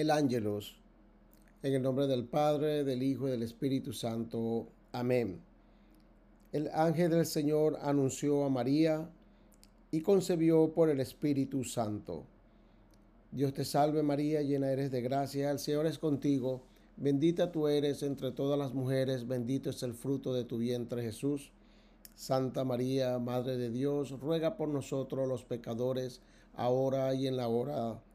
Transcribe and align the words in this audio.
el 0.00 0.12
ángelos. 0.12 0.76
En 1.60 1.74
el 1.74 1.82
nombre 1.82 2.06
del 2.06 2.24
Padre, 2.24 2.84
del 2.84 3.02
Hijo 3.02 3.26
y 3.26 3.32
del 3.32 3.42
Espíritu 3.42 3.92
Santo. 3.92 4.68
Amén. 4.92 5.40
El 6.52 6.68
ángel 6.72 7.10
del 7.10 7.26
Señor 7.26 7.76
anunció 7.82 8.44
a 8.44 8.48
María 8.48 9.10
y 9.90 10.00
concebió 10.02 10.72
por 10.72 10.88
el 10.88 11.00
Espíritu 11.00 11.64
Santo. 11.64 12.24
Dios 13.32 13.52
te 13.52 13.64
salve 13.64 14.04
María, 14.04 14.40
llena 14.40 14.70
eres 14.70 14.92
de 14.92 15.02
gracia, 15.02 15.50
el 15.50 15.58
Señor 15.58 15.86
es 15.86 15.98
contigo, 15.98 16.62
bendita 16.96 17.50
tú 17.50 17.66
eres 17.66 18.04
entre 18.04 18.30
todas 18.30 18.56
las 18.56 18.74
mujeres, 18.74 19.26
bendito 19.26 19.70
es 19.70 19.82
el 19.82 19.94
fruto 19.94 20.32
de 20.32 20.44
tu 20.44 20.58
vientre 20.58 21.02
Jesús. 21.02 21.50
Santa 22.14 22.62
María, 22.62 23.18
Madre 23.18 23.56
de 23.56 23.70
Dios, 23.70 24.12
ruega 24.20 24.56
por 24.56 24.68
nosotros 24.68 25.26
los 25.26 25.42
pecadores, 25.42 26.20
ahora 26.54 27.14
y 27.14 27.26
en 27.26 27.36
la 27.36 27.48
hora 27.48 28.00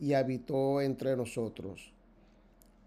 y 0.00 0.12
habitó 0.12 0.80
entre 0.80 1.16
nosotros. 1.16 1.92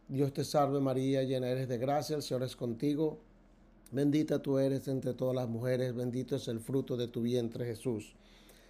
Dios 0.07 0.33
te 0.33 0.43
salve 0.43 0.79
María, 0.79 1.23
llena 1.23 1.49
eres 1.49 1.67
de 1.67 1.77
gracia, 1.77 2.15
el 2.15 2.21
Señor 2.21 2.43
es 2.43 2.55
contigo. 2.55 3.19
Bendita 3.91 4.41
tú 4.41 4.57
eres 4.57 4.87
entre 4.87 5.13
todas 5.13 5.35
las 5.35 5.49
mujeres, 5.49 5.93
bendito 5.95 6.35
es 6.35 6.47
el 6.47 6.59
fruto 6.59 6.97
de 6.97 7.07
tu 7.07 7.21
vientre 7.21 7.65
Jesús. 7.65 8.13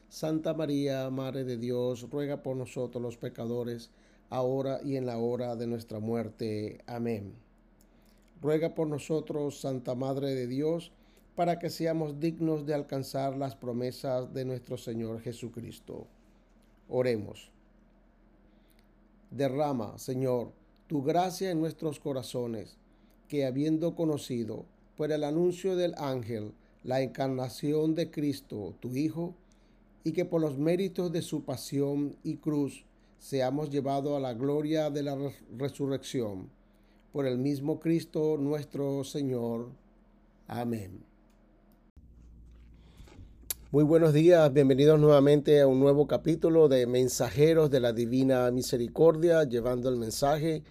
Santa 0.10 0.54
María, 0.54 1.10
Madre 1.10 1.44
de 1.44 1.58
Dios, 1.58 2.10
ruega 2.10 2.44
por 2.44 2.56
nosotros 2.56 3.02
los 3.02 3.18
pecadores, 3.18 3.92
ahora 4.30 4.82
y 4.84 4.98
en 4.98 5.06
la 5.06 5.18
hora 5.18 5.56
de 5.56 5.68
nuestra 5.68 6.00
muerte. 6.00 6.80
Amén. 6.86 7.34
Ruega 8.42 8.74
por 8.74 8.88
nosotros, 8.88 9.62
Santa 9.62 9.94
Madre 9.94 10.34
de 10.36 10.48
Dios, 10.48 10.92
para 11.36 11.60
que 11.60 11.70
seamos 11.70 12.20
dignos 12.20 12.66
de 12.66 12.74
alcanzar 12.74 13.38
las 13.38 13.56
promesas 13.56 14.34
de 14.34 14.46
nuestro 14.46 14.78
Señor 14.78 15.22
Jesucristo. 15.22 16.08
Oremos. 16.90 17.52
Derrama, 19.32 19.98
Señor, 19.98 20.52
tu 20.88 21.04
gracia 21.04 21.52
en 21.52 21.62
nuestros 21.62 22.00
corazones, 22.00 22.78
que 23.30 23.46
habiendo 23.46 23.96
conocido 23.96 24.66
por 24.98 25.12
el 25.12 25.24
anuncio 25.24 25.78
del 25.78 25.96
ángel 25.98 26.54
la 26.84 27.02
encarnación 27.02 27.96
de 27.96 28.12
Cristo, 28.12 28.76
tu 28.82 28.94
Hijo, 28.96 29.34
y 30.04 30.12
que 30.12 30.26
por 30.26 30.42
los 30.42 30.58
méritos 30.58 31.12
de 31.12 31.22
su 31.22 31.44
pasión 31.44 32.18
y 32.24 32.38
cruz 32.38 32.84
seamos 33.20 33.70
llevados 33.70 34.18
a 34.18 34.20
la 34.20 34.34
gloria 34.34 34.90
de 34.90 35.04
la 35.04 35.18
resurrección. 35.58 36.50
Por 37.14 37.26
el 37.26 37.38
mismo 37.38 37.80
Cristo 37.80 38.38
nuestro 38.38 39.04
Señor. 39.04 39.70
Amén. 40.48 41.11
Muy 43.74 43.86
buenos 43.86 44.12
días, 44.12 44.52
bienvenidos 44.52 45.00
nuevamente 45.00 45.62
a 45.62 45.68
un 45.68 45.80
nuevo 45.80 46.06
capítulo 46.06 46.68
de 46.68 46.88
Mensajeros 46.88 47.72
de 47.72 47.80
la 47.80 47.94
Divina 47.94 48.52
Misericordia, 48.52 49.46
llevando 49.46 49.88
el 49.88 49.96
mensaje 49.96 50.62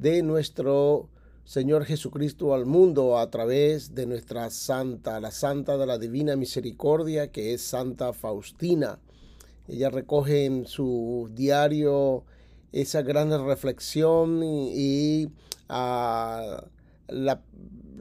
de 0.00 0.24
nuestro 0.24 1.08
Señor 1.44 1.84
Jesucristo 1.84 2.52
al 2.52 2.66
mundo 2.66 3.16
a 3.16 3.30
través 3.30 3.94
de 3.94 4.06
nuestra 4.06 4.50
Santa, 4.50 5.20
la 5.20 5.30
Santa 5.30 5.78
de 5.78 5.86
la 5.86 5.98
Divina 5.98 6.34
Misericordia, 6.34 7.30
que 7.30 7.54
es 7.54 7.62
Santa 7.62 8.12
Faustina. 8.12 8.98
Ella 9.68 9.90
recoge 9.90 10.44
en 10.44 10.66
su 10.66 11.30
diario 11.32 12.24
esa 12.72 13.02
gran 13.02 13.30
reflexión 13.46 14.40
y, 14.42 15.28
ah, 15.68 16.64
la, 17.06 17.40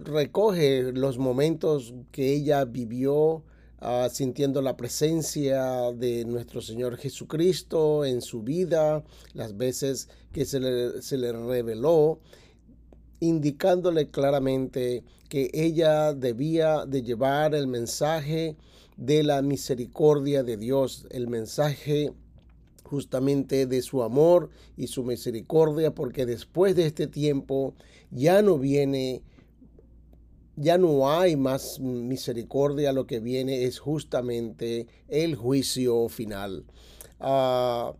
recoge 0.03 0.93
los 0.93 1.19
momentos 1.19 1.93
que 2.11 2.33
ella 2.33 2.65
vivió 2.65 3.43
Ah, 3.83 4.09
sintiendo 4.11 4.61
la 4.61 4.77
presencia 4.77 5.91
de 5.91 6.23
nuestro 6.23 6.61
Señor 6.61 6.97
Jesucristo 6.97 8.05
en 8.05 8.21
su 8.21 8.43
vida, 8.43 9.03
las 9.33 9.57
veces 9.57 10.07
que 10.31 10.45
se 10.45 10.59
le, 10.59 11.01
se 11.01 11.17
le 11.17 11.31
reveló, 11.31 12.19
indicándole 13.19 14.11
claramente 14.11 15.03
que 15.29 15.49
ella 15.51 16.13
debía 16.13 16.85
de 16.85 17.01
llevar 17.01 17.55
el 17.55 17.65
mensaje 17.65 18.55
de 18.97 19.23
la 19.23 19.41
misericordia 19.41 20.43
de 20.43 20.57
Dios, 20.57 21.07
el 21.09 21.27
mensaje 21.27 22.13
justamente 22.83 23.65
de 23.65 23.81
su 23.81 24.03
amor 24.03 24.51
y 24.77 24.87
su 24.87 25.03
misericordia, 25.03 25.95
porque 25.95 26.27
después 26.27 26.75
de 26.75 26.85
este 26.85 27.07
tiempo 27.07 27.73
ya 28.11 28.43
no 28.43 28.59
viene 28.59 29.23
ya 30.55 30.77
no 30.77 31.09
hay 31.09 31.35
más 31.35 31.79
misericordia, 31.79 32.91
lo 32.91 33.07
que 33.07 33.19
viene 33.19 33.63
es 33.63 33.79
justamente 33.79 34.87
el 35.07 35.35
juicio 35.35 36.09
final. 36.09 36.65
Ah, 37.19 37.93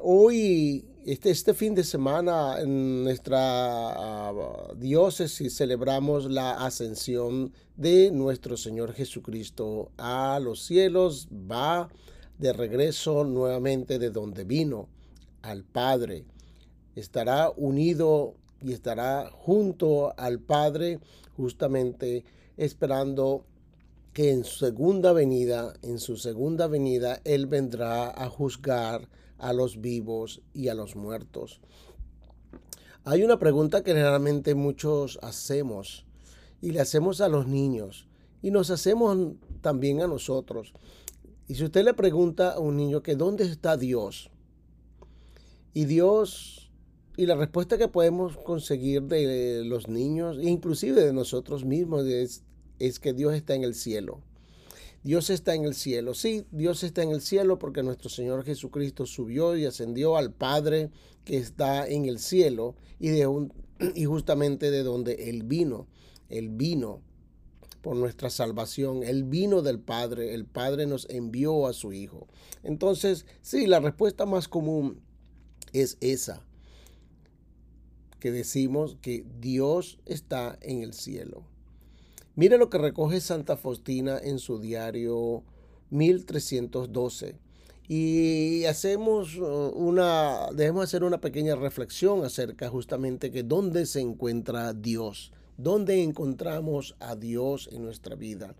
hoy, 0.00 0.84
este, 1.04 1.30
este, 1.30 1.54
fin 1.54 1.74
de 1.74 1.84
semana, 1.84 2.60
en 2.60 3.04
nuestra 3.04 3.38
ah, 3.40 4.72
diócesis 4.76 5.56
celebramos 5.56 6.30
la 6.30 6.64
ascensión 6.64 7.52
de 7.76 8.10
nuestro 8.10 8.56
Señor 8.56 8.92
Jesucristo 8.92 9.90
a 9.98 10.38
los 10.40 10.64
cielos, 10.64 11.28
va 11.30 11.88
de 12.38 12.52
regreso 12.52 13.24
nuevamente 13.24 13.98
de 13.98 14.10
donde 14.10 14.44
vino, 14.44 14.88
al 15.42 15.64
Padre. 15.64 16.24
Estará 16.94 17.50
unido 17.56 18.34
y 18.62 18.72
estará 18.72 19.30
junto 19.32 20.18
al 20.18 20.40
Padre 20.40 21.00
justamente 21.36 22.24
esperando 22.56 23.44
que 24.12 24.30
en 24.30 24.44
su 24.44 24.58
segunda 24.58 25.12
venida, 25.12 25.74
en 25.82 25.98
su 25.98 26.16
segunda 26.16 26.66
venida, 26.66 27.20
Él 27.24 27.46
vendrá 27.46 28.08
a 28.10 28.30
juzgar 28.30 29.08
a 29.38 29.52
los 29.52 29.80
vivos 29.80 30.40
y 30.54 30.68
a 30.68 30.74
los 30.74 30.96
muertos. 30.96 31.60
Hay 33.04 33.22
una 33.22 33.38
pregunta 33.38 33.82
que 33.84 33.92
generalmente 33.92 34.54
muchos 34.54 35.18
hacemos 35.22 36.06
y 36.62 36.70
le 36.70 36.80
hacemos 36.80 37.20
a 37.20 37.28
los 37.28 37.46
niños 37.46 38.08
y 38.42 38.50
nos 38.50 38.70
hacemos 38.70 39.34
también 39.60 40.00
a 40.00 40.06
nosotros. 40.06 40.72
Y 41.46 41.54
si 41.54 41.64
usted 41.64 41.84
le 41.84 41.94
pregunta 41.94 42.52
a 42.52 42.58
un 42.58 42.76
niño 42.76 43.02
que 43.02 43.14
dónde 43.14 43.44
está 43.44 43.76
Dios, 43.76 44.30
y 45.76 45.84
Dios 45.84 46.65
y 47.16 47.24
la 47.24 47.34
respuesta 47.34 47.78
que 47.78 47.88
podemos 47.88 48.36
conseguir 48.36 49.02
de 49.04 49.64
los 49.64 49.88
niños, 49.88 50.38
inclusive 50.40 51.02
de 51.02 51.14
nosotros 51.14 51.64
mismos, 51.64 52.06
es, 52.06 52.42
es 52.78 53.00
que 53.00 53.14
Dios 53.14 53.34
está 53.34 53.54
en 53.54 53.64
el 53.64 53.74
cielo. 53.74 54.20
Dios 55.02 55.30
está 55.30 55.54
en 55.54 55.64
el 55.64 55.74
cielo. 55.74 56.12
Sí, 56.12 56.46
Dios 56.50 56.82
está 56.82 57.02
en 57.02 57.10
el 57.10 57.22
cielo 57.22 57.58
porque 57.58 57.82
nuestro 57.82 58.10
Señor 58.10 58.44
Jesucristo 58.44 59.06
subió 59.06 59.56
y 59.56 59.64
ascendió 59.64 60.16
al 60.16 60.32
Padre 60.32 60.90
que 61.24 61.38
está 61.38 61.88
en 61.88 62.04
el 62.04 62.18
cielo 62.18 62.74
y, 62.98 63.08
de 63.08 63.26
un, 63.26 63.52
y 63.94 64.04
justamente 64.04 64.70
de 64.70 64.82
donde 64.82 65.30
Él 65.30 65.42
vino. 65.44 65.86
Él 66.28 66.50
vino 66.50 67.00
por 67.80 67.96
nuestra 67.96 68.28
salvación. 68.28 69.04
Él 69.04 69.24
vino 69.24 69.62
del 69.62 69.78
Padre. 69.78 70.34
El 70.34 70.44
Padre 70.44 70.86
nos 70.86 71.08
envió 71.08 71.66
a 71.66 71.72
su 71.72 71.94
Hijo. 71.94 72.26
Entonces, 72.62 73.24
sí, 73.40 73.66
la 73.66 73.80
respuesta 73.80 74.26
más 74.26 74.48
común 74.48 75.00
es 75.72 75.96
esa 76.00 76.45
que 78.20 78.32
decimos 78.32 78.96
que 79.00 79.24
Dios 79.40 79.98
está 80.06 80.58
en 80.62 80.82
el 80.82 80.92
cielo. 80.92 81.44
Mire 82.34 82.58
lo 82.58 82.68
que 82.68 82.78
recoge 82.78 83.20
Santa 83.20 83.56
Faustina 83.56 84.18
en 84.18 84.38
su 84.38 84.58
diario 84.58 85.42
1312. 85.90 87.36
Y 87.88 88.64
hacemos 88.64 89.36
uh, 89.36 89.72
una, 89.74 90.48
debemos 90.52 90.84
hacer 90.84 91.04
una 91.04 91.20
pequeña 91.20 91.54
reflexión 91.54 92.24
acerca 92.24 92.68
justamente 92.68 93.30
que 93.30 93.42
dónde 93.42 93.86
se 93.86 94.00
encuentra 94.00 94.72
Dios, 94.72 95.32
dónde 95.56 96.02
encontramos 96.02 96.96
a 96.98 97.14
Dios 97.14 97.68
en 97.72 97.84
nuestra 97.84 98.16
vida, 98.16 98.56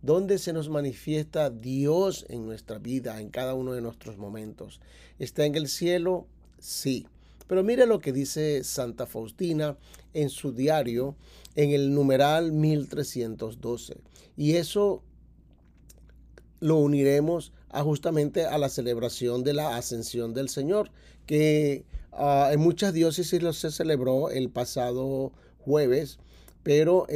dónde 0.00 0.38
se 0.38 0.52
nos 0.52 0.68
manifiesta 0.68 1.50
Dios 1.50 2.24
en 2.28 2.46
nuestra 2.46 2.78
vida, 2.78 3.20
en 3.20 3.30
cada 3.30 3.54
uno 3.54 3.72
de 3.72 3.80
nuestros 3.80 4.16
momentos. 4.16 4.80
¿Está 5.18 5.44
en 5.44 5.56
el 5.56 5.68
cielo? 5.68 6.26
Sí. 6.58 7.06
Pero 7.48 7.64
mire 7.64 7.86
lo 7.86 7.98
que 7.98 8.12
dice 8.12 8.62
Santa 8.62 9.06
Faustina 9.06 9.76
en 10.14 10.28
su 10.28 10.52
diario 10.52 11.16
en 11.56 11.70
el 11.70 11.92
numeral 11.92 12.52
1312. 12.52 13.96
Y 14.36 14.54
eso 14.54 15.02
lo 16.60 16.76
uniremos 16.76 17.52
a 17.70 17.82
justamente 17.82 18.44
a 18.44 18.56
la 18.58 18.68
celebración 18.68 19.42
de 19.42 19.54
la 19.54 19.76
ascensión 19.76 20.34
del 20.34 20.48
Señor, 20.48 20.92
que 21.26 21.84
Ah, 22.20 22.50
en 22.52 22.58
muchas 22.58 22.92
diócesis 22.92 23.40
se 23.56 23.70
celebró 23.70 24.30
el 24.30 24.50
pasado 24.50 25.30
jueves, 25.58 26.18
pero 26.64 27.06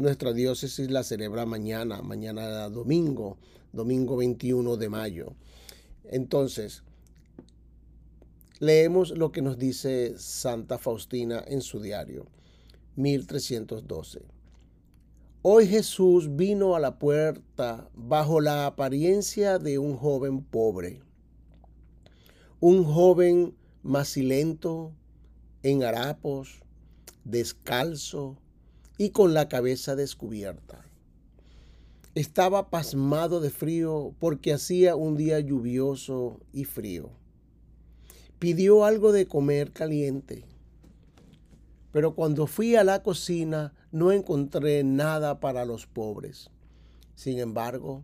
nuestra 0.00 0.32
diócesis 0.32 0.90
la 0.90 1.02
celebra 1.02 1.44
mañana, 1.44 2.00
mañana 2.00 2.70
domingo, 2.70 3.36
domingo 3.74 4.16
21 4.16 4.78
de 4.78 4.88
mayo. 4.88 5.34
Entonces, 6.04 6.84
leemos 8.62 9.10
lo 9.10 9.32
que 9.32 9.42
nos 9.42 9.58
dice 9.58 10.14
Santa 10.16 10.78
Faustina 10.78 11.42
en 11.48 11.62
su 11.62 11.80
diario, 11.80 12.28
1312. 12.94 14.22
Hoy 15.42 15.66
Jesús 15.66 16.36
vino 16.36 16.76
a 16.76 16.78
la 16.78 17.00
puerta 17.00 17.90
bajo 17.92 18.40
la 18.40 18.66
apariencia 18.66 19.58
de 19.58 19.80
un 19.80 19.96
joven 19.96 20.44
pobre, 20.44 21.02
un 22.60 22.84
joven 22.84 23.56
macilento, 23.82 24.92
en 25.64 25.82
harapos, 25.82 26.60
descalzo 27.24 28.36
y 28.96 29.10
con 29.10 29.34
la 29.34 29.48
cabeza 29.48 29.96
descubierta. 29.96 30.86
Estaba 32.14 32.70
pasmado 32.70 33.40
de 33.40 33.50
frío 33.50 34.14
porque 34.20 34.52
hacía 34.52 34.94
un 34.94 35.16
día 35.16 35.40
lluvioso 35.40 36.38
y 36.52 36.62
frío. 36.62 37.10
Pidió 38.42 38.84
algo 38.84 39.12
de 39.12 39.28
comer 39.28 39.70
caliente, 39.70 40.44
pero 41.92 42.16
cuando 42.16 42.48
fui 42.48 42.74
a 42.74 42.82
la 42.82 43.00
cocina 43.04 43.72
no 43.92 44.10
encontré 44.10 44.82
nada 44.82 45.38
para 45.38 45.64
los 45.64 45.86
pobres. 45.86 46.50
Sin 47.14 47.38
embargo, 47.38 48.02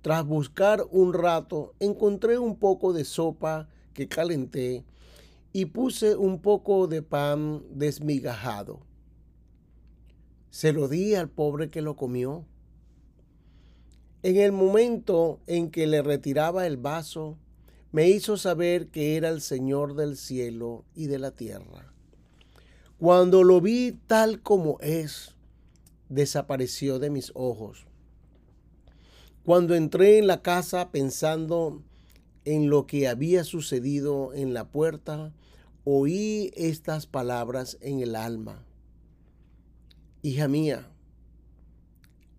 tras 0.00 0.24
buscar 0.24 0.86
un 0.92 1.12
rato, 1.12 1.74
encontré 1.80 2.38
un 2.38 2.54
poco 2.54 2.92
de 2.92 3.04
sopa 3.04 3.66
que 3.92 4.06
calenté 4.06 4.84
y 5.52 5.64
puse 5.64 6.14
un 6.14 6.40
poco 6.40 6.86
de 6.86 7.02
pan 7.02 7.64
desmigajado. 7.72 8.78
Se 10.50 10.72
lo 10.72 10.86
di 10.86 11.16
al 11.16 11.28
pobre 11.28 11.68
que 11.68 11.82
lo 11.82 11.96
comió. 11.96 12.44
En 14.22 14.36
el 14.36 14.52
momento 14.52 15.40
en 15.48 15.68
que 15.72 15.88
le 15.88 16.00
retiraba 16.00 16.68
el 16.68 16.76
vaso, 16.76 17.38
me 17.92 18.08
hizo 18.08 18.36
saber 18.36 18.88
que 18.88 19.16
era 19.16 19.28
el 19.28 19.40
Señor 19.40 19.94
del 19.94 20.16
cielo 20.16 20.84
y 20.94 21.06
de 21.06 21.18
la 21.18 21.32
tierra. 21.32 21.92
Cuando 22.98 23.42
lo 23.42 23.60
vi 23.60 23.98
tal 24.06 24.42
como 24.42 24.78
es, 24.80 25.34
desapareció 26.08 26.98
de 26.98 27.10
mis 27.10 27.32
ojos. 27.34 27.86
Cuando 29.44 29.74
entré 29.74 30.18
en 30.18 30.26
la 30.26 30.42
casa 30.42 30.90
pensando 30.90 31.82
en 32.44 32.68
lo 32.68 32.86
que 32.86 33.08
había 33.08 33.44
sucedido 33.44 34.32
en 34.34 34.54
la 34.54 34.70
puerta, 34.70 35.32
oí 35.84 36.52
estas 36.54 37.06
palabras 37.06 37.78
en 37.80 38.00
el 38.00 38.16
alma. 38.16 38.64
Hija 40.22 40.48
mía, 40.48 40.90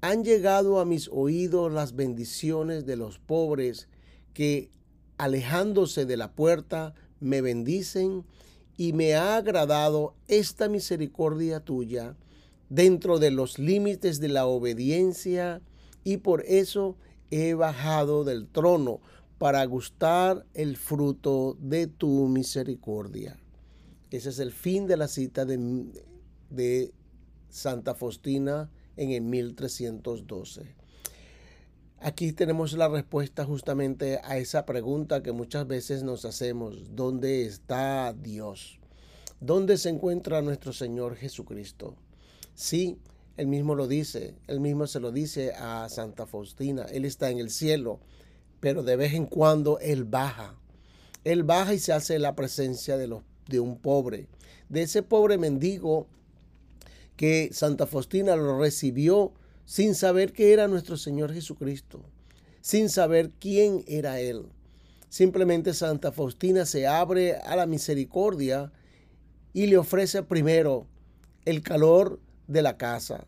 han 0.01 0.23
llegado 0.23 0.79
a 0.79 0.85
mis 0.85 1.09
oídos 1.11 1.71
las 1.71 1.95
bendiciones 1.95 2.85
de 2.85 2.95
los 2.95 3.19
pobres 3.19 3.87
que, 4.33 4.69
alejándose 5.21 6.07
de 6.07 6.17
la 6.17 6.31
puerta, 6.31 6.95
me 7.19 7.41
bendicen 7.41 8.25
y 8.75 8.93
me 8.93 9.13
ha 9.13 9.35
agradado 9.35 10.15
esta 10.27 10.67
misericordia 10.67 11.59
tuya 11.59 12.15
dentro 12.69 13.19
de 13.19 13.29
los 13.29 13.59
límites 13.59 14.19
de 14.19 14.29
la 14.29 14.47
obediencia 14.47 15.61
y 16.03 16.17
por 16.17 16.43
eso 16.47 16.97
he 17.29 17.53
bajado 17.53 18.23
del 18.23 18.47
trono 18.47 18.99
para 19.37 19.63
gustar 19.65 20.43
el 20.55 20.75
fruto 20.75 21.55
de 21.59 21.85
tu 21.85 22.27
misericordia. 22.27 23.37
Ese 24.09 24.29
es 24.29 24.39
el 24.39 24.51
fin 24.51 24.87
de 24.87 24.97
la 24.97 25.07
cita 25.07 25.45
de, 25.45 26.93
Santa 27.47 27.93
Faustina 27.93 28.71
en 28.97 29.11
el 29.11 29.21
1312. 29.21 30.80
Aquí 32.03 32.31
tenemos 32.31 32.73
la 32.73 32.87
respuesta 32.87 33.45
justamente 33.45 34.19
a 34.23 34.39
esa 34.39 34.65
pregunta 34.65 35.21
que 35.21 35.33
muchas 35.33 35.67
veces 35.67 36.01
nos 36.01 36.25
hacemos. 36.25 36.95
¿Dónde 36.95 37.45
está 37.45 38.11
Dios? 38.11 38.79
¿Dónde 39.39 39.77
se 39.77 39.89
encuentra 39.89 40.41
nuestro 40.41 40.73
Señor 40.73 41.15
Jesucristo? 41.15 41.95
Sí, 42.55 42.97
él 43.37 43.45
mismo 43.45 43.75
lo 43.75 43.87
dice, 43.87 44.33
él 44.47 44.61
mismo 44.61 44.87
se 44.87 44.99
lo 44.99 45.11
dice 45.11 45.53
a 45.53 45.87
Santa 45.89 46.25
Faustina. 46.25 46.87
Él 46.91 47.05
está 47.05 47.29
en 47.29 47.37
el 47.37 47.51
cielo, 47.51 47.99
pero 48.59 48.81
de 48.81 48.95
vez 48.95 49.13
en 49.13 49.27
cuando 49.27 49.77
Él 49.77 50.03
baja. 50.03 50.55
Él 51.23 51.43
baja 51.43 51.75
y 51.75 51.79
se 51.79 51.93
hace 51.93 52.17
la 52.17 52.33
presencia 52.33 52.97
de, 52.97 53.15
de 53.47 53.59
un 53.59 53.77
pobre, 53.77 54.27
de 54.69 54.81
ese 54.81 55.03
pobre 55.03 55.37
mendigo 55.37 56.07
que 57.15 57.51
Santa 57.53 57.85
Faustina 57.85 58.35
lo 58.35 58.57
recibió 58.57 59.33
sin 59.71 59.95
saber 59.95 60.33
que 60.33 60.51
era 60.51 60.67
nuestro 60.67 60.97
Señor 60.97 61.33
Jesucristo, 61.33 62.01
sin 62.59 62.89
saber 62.89 63.31
quién 63.39 63.85
era 63.87 64.19
Él. 64.19 64.47
Simplemente 65.07 65.73
Santa 65.73 66.11
Faustina 66.11 66.65
se 66.65 66.87
abre 66.87 67.37
a 67.37 67.55
la 67.55 67.65
misericordia 67.67 68.73
y 69.53 69.67
le 69.67 69.77
ofrece 69.77 70.23
primero 70.23 70.87
el 71.45 71.61
calor 71.61 72.19
de 72.47 72.61
la 72.61 72.75
casa, 72.75 73.25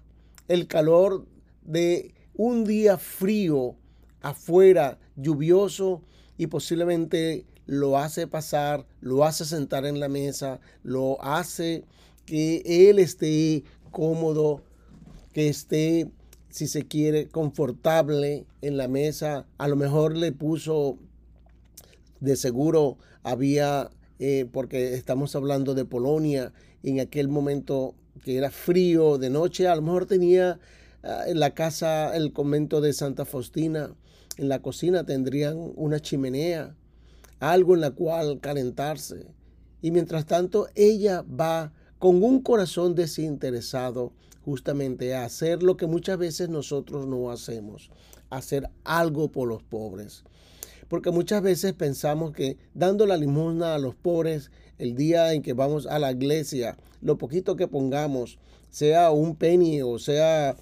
el 0.49 0.67
calor 0.67 1.25
de 1.61 2.13
un 2.35 2.65
día 2.65 2.97
frío 2.97 3.77
afuera, 4.19 4.99
lluvioso, 5.15 6.01
y 6.37 6.47
posiblemente 6.47 7.45
lo 7.67 7.97
hace 7.97 8.27
pasar, 8.27 8.85
lo 8.99 9.23
hace 9.23 9.45
sentar 9.45 9.85
en 9.85 10.01
la 10.01 10.09
mesa, 10.09 10.59
lo 10.83 11.23
hace 11.23 11.85
que 12.25 12.89
él 12.89 12.99
esté 12.99 13.63
cómodo, 13.91 14.61
que 15.31 15.47
esté, 15.47 16.11
si 16.53 16.67
se 16.67 16.85
quiere, 16.85 17.29
confortable 17.29 18.45
en 18.61 18.77
la 18.77 18.87
mesa. 18.87 19.47
A 19.57 19.67
lo 19.67 19.75
mejor 19.75 20.15
le 20.15 20.31
puso, 20.31 20.99
de 22.19 22.35
seguro 22.35 22.99
había, 23.23 23.89
eh, 24.19 24.47
porque 24.51 24.93
estamos 24.93 25.35
hablando 25.35 25.73
de 25.73 25.83
Polonia, 25.83 26.53
en 26.83 26.99
aquel 26.99 27.27
momento 27.27 27.95
que 28.23 28.37
era 28.37 28.51
frío 28.51 29.17
de 29.17 29.31
noche, 29.31 29.67
a 29.67 29.75
lo 29.75 29.81
mejor 29.81 30.05
tenía 30.05 30.59
ah, 31.01 31.23
en 31.25 31.39
la 31.39 31.55
casa, 31.55 32.15
el 32.15 32.33
convento 32.33 32.81
de 32.81 32.93
Santa 32.93 33.25
Faustina, 33.25 33.95
en 34.37 34.47
la 34.47 34.61
cocina 34.61 35.07
tendrían 35.07 35.57
una 35.75 36.01
chimenea, 36.01 36.75
algo 37.39 37.73
en 37.73 37.81
la 37.81 37.89
cual 37.89 38.39
calentarse. 38.39 39.25
Y 39.81 39.89
mientras 39.89 40.27
tanto, 40.27 40.67
ella 40.75 41.23
va 41.23 41.73
con 41.97 42.23
un 42.23 42.43
corazón 42.43 42.93
desinteresado 42.93 44.13
justamente 44.43 45.15
a 45.15 45.25
hacer 45.25 45.63
lo 45.63 45.77
que 45.77 45.87
muchas 45.87 46.17
veces 46.17 46.49
nosotros 46.49 47.07
no 47.07 47.31
hacemos, 47.31 47.89
hacer 48.29 48.69
algo 48.83 49.31
por 49.31 49.47
los 49.47 49.63
pobres. 49.63 50.23
Porque 50.87 51.11
muchas 51.11 51.41
veces 51.41 51.73
pensamos 51.73 52.33
que 52.33 52.57
dando 52.73 53.05
la 53.05 53.17
limosna 53.17 53.75
a 53.75 53.79
los 53.79 53.95
pobres 53.95 54.51
el 54.77 54.95
día 54.95 55.33
en 55.33 55.41
que 55.41 55.53
vamos 55.53 55.87
a 55.87 55.99
la 55.99 56.11
iglesia, 56.11 56.77
lo 57.01 57.17
poquito 57.17 57.55
que 57.55 57.67
pongamos, 57.67 58.37
sea 58.69 59.11
un 59.11 59.35
penny 59.35 59.81
o 59.81 59.99
sea 59.99 60.55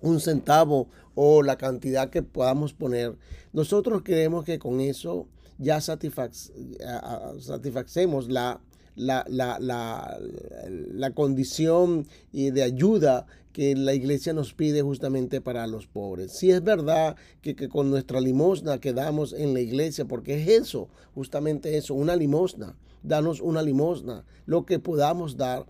un 0.00 0.20
centavo 0.20 0.88
o 1.14 1.42
la 1.42 1.56
cantidad 1.56 2.10
que 2.10 2.22
podamos 2.22 2.74
poner, 2.74 3.16
nosotros 3.52 4.02
creemos 4.04 4.44
que 4.44 4.58
con 4.58 4.80
eso 4.80 5.26
ya 5.58 5.80
satisfacemos 5.80 8.28
la, 8.28 8.60
la, 8.96 9.24
la, 9.28 9.58
la, 9.60 11.10
condición 11.12 12.06
de 12.32 12.62
ayuda 12.62 13.26
que 13.52 13.74
la 13.76 13.94
iglesia 13.94 14.32
nos 14.32 14.52
pide 14.54 14.82
justamente 14.82 15.40
para 15.40 15.66
los 15.66 15.86
pobres. 15.86 16.32
Si 16.32 16.50
es 16.50 16.62
verdad 16.62 17.16
que, 17.40 17.54
que, 17.54 17.68
con 17.68 17.90
nuestra 17.90 18.20
limosna 18.20 18.80
que 18.80 18.92
damos 18.92 19.32
en 19.32 19.54
la 19.54 19.60
iglesia, 19.60 20.04
porque 20.04 20.40
es 20.42 20.48
eso, 20.48 20.88
justamente 21.14 21.76
eso, 21.76 21.94
una 21.94 22.16
limosna, 22.16 22.76
danos 23.02 23.40
una 23.40 23.62
limosna, 23.62 24.24
lo 24.46 24.64
que 24.66 24.78
podamos 24.78 25.36
dar. 25.36 25.66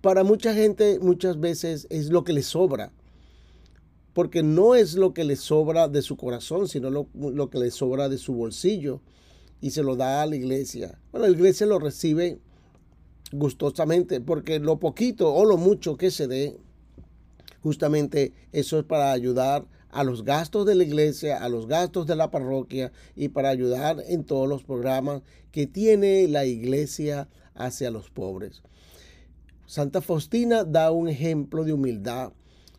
Para 0.00 0.24
mucha 0.24 0.54
gente 0.54 0.98
muchas 1.00 1.40
veces 1.40 1.86
es 1.90 2.10
lo 2.10 2.24
que 2.24 2.32
le 2.32 2.42
sobra 2.42 2.92
porque 4.18 4.42
no 4.42 4.74
es 4.74 4.94
lo 4.94 5.14
que 5.14 5.22
le 5.22 5.36
sobra 5.36 5.86
de 5.86 6.02
su 6.02 6.16
corazón, 6.16 6.66
sino 6.66 6.90
lo, 6.90 7.50
que 7.50 7.58
le 7.60 7.70
sobra 7.70 8.08
de 8.08 8.18
su 8.18 8.34
bolsillo 8.34 9.00
y 9.60 9.70
se 9.70 9.82
lo 9.82 9.96
da 9.96 10.22
a 10.22 10.26
la 10.26 10.36
iglesia. 10.36 10.98
Bueno, 11.12 11.26
la 11.26 11.32
iglesia 11.32 11.66
lo 11.66 11.78
recibe 11.78 12.38
gustosamente 13.32 14.20
porque 14.20 14.58
lo 14.58 14.78
poquito 14.78 15.32
o 15.34 15.44
lo 15.44 15.56
mucho 15.56 15.96
que 15.96 16.10
se 16.10 16.26
dé, 16.26 16.56
justamente 17.62 18.32
eso 18.52 18.78
es 18.78 18.84
para 18.84 19.12
ayudar 19.12 19.66
a 19.90 20.04
los 20.04 20.24
gastos 20.24 20.66
de 20.66 20.74
la 20.74 20.84
iglesia, 20.84 21.42
a 21.42 21.48
los 21.48 21.66
gastos 21.66 22.06
de 22.06 22.16
la 22.16 22.30
parroquia 22.30 22.92
y 23.16 23.28
para 23.28 23.48
ayudar 23.48 24.02
en 24.06 24.24
todos 24.24 24.48
los 24.48 24.62
programas 24.62 25.22
que 25.50 25.66
tiene 25.66 26.28
la 26.28 26.44
iglesia 26.44 27.28
hacia 27.54 27.90
los 27.90 28.10
pobres. 28.10 28.62
Santa 29.66 30.00
Faustina 30.00 30.64
da 30.64 30.90
un 30.92 31.08
ejemplo 31.08 31.64
de 31.64 31.72
humildad 31.72 32.32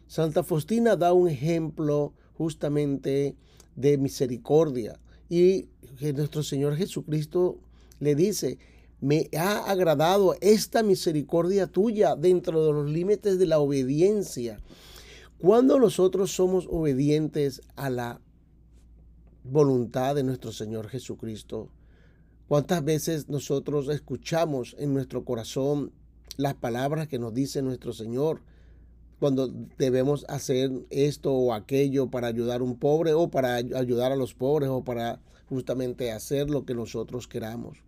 Santa 0.10 0.42
Faustina 0.42 0.96
da 0.96 1.14
un 1.14 1.30
ejemplo 1.30 2.14
justamente 2.34 3.36
de 3.76 4.00
misericordia 4.00 5.00
y 5.30 5.68
nuestro 6.14 6.44
Señor 6.44 6.76
Jesucristo 6.76 7.60
le 8.00 8.16
dice, 8.16 8.58
me 9.02 9.30
ha 9.38 9.70
agradado 9.70 10.36
esta 10.42 10.84
misericordia 10.84 11.68
tuya 11.68 12.16
dentro 12.16 12.66
de 12.66 12.74
los 12.74 12.90
límites 12.90 13.40
de 13.40 13.46
la 13.46 13.60
obediencia. 13.60 14.60
Cuando 15.38 15.80
nosotros 15.80 16.32
somos 16.32 16.68
obedientes 16.70 17.62
a 17.76 17.90
la 17.90 18.20
voluntad 19.44 20.16
de 20.16 20.24
nuestro 20.24 20.52
Señor 20.52 20.90
Jesucristo, 20.90 21.70
¿cuántas 22.48 22.84
veces 22.84 23.30
nosotros 23.30 23.88
escuchamos 23.88 24.76
en 24.80 24.94
nuestro 24.94 25.24
corazón 25.24 25.94
las 26.36 26.56
palabras 26.56 27.08
que 27.08 27.20
nos 27.20 27.34
dice 27.34 27.62
nuestro 27.62 27.94
Señor? 27.94 28.42
Cuando 29.20 29.52
debemos 29.78 30.26
hacer 30.30 30.72
esto 30.90 31.34
o 31.34 31.54
aquello 31.54 32.10
para 32.10 32.28
ayudar 32.28 32.62
a 32.62 32.64
un 32.64 32.78
pobre 32.78 33.14
o 33.14 33.30
para 33.30 33.56
ayudar 33.56 34.12
a 34.12 34.16
los 34.16 34.34
pobres 34.34 34.70
o 34.70 34.84
para 34.84 35.20
justamente 35.50 36.12
hacer 36.12 36.50
lo 36.50 36.66
que 36.66 36.74
nosotros 36.74 37.28
queramos. 37.28 37.80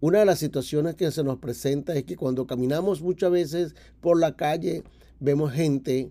Una 0.00 0.18
de 0.18 0.26
las 0.26 0.38
situaciones 0.38 0.94
que 0.94 1.10
se 1.10 1.24
nos 1.24 1.38
presenta 1.38 1.94
es 1.94 2.04
que 2.04 2.16
cuando 2.16 2.46
caminamos 2.46 3.00
muchas 3.00 3.30
veces 3.30 3.74
por 4.02 4.20
la 4.20 4.36
calle 4.36 4.82
vemos 5.20 5.52
gente 5.52 6.10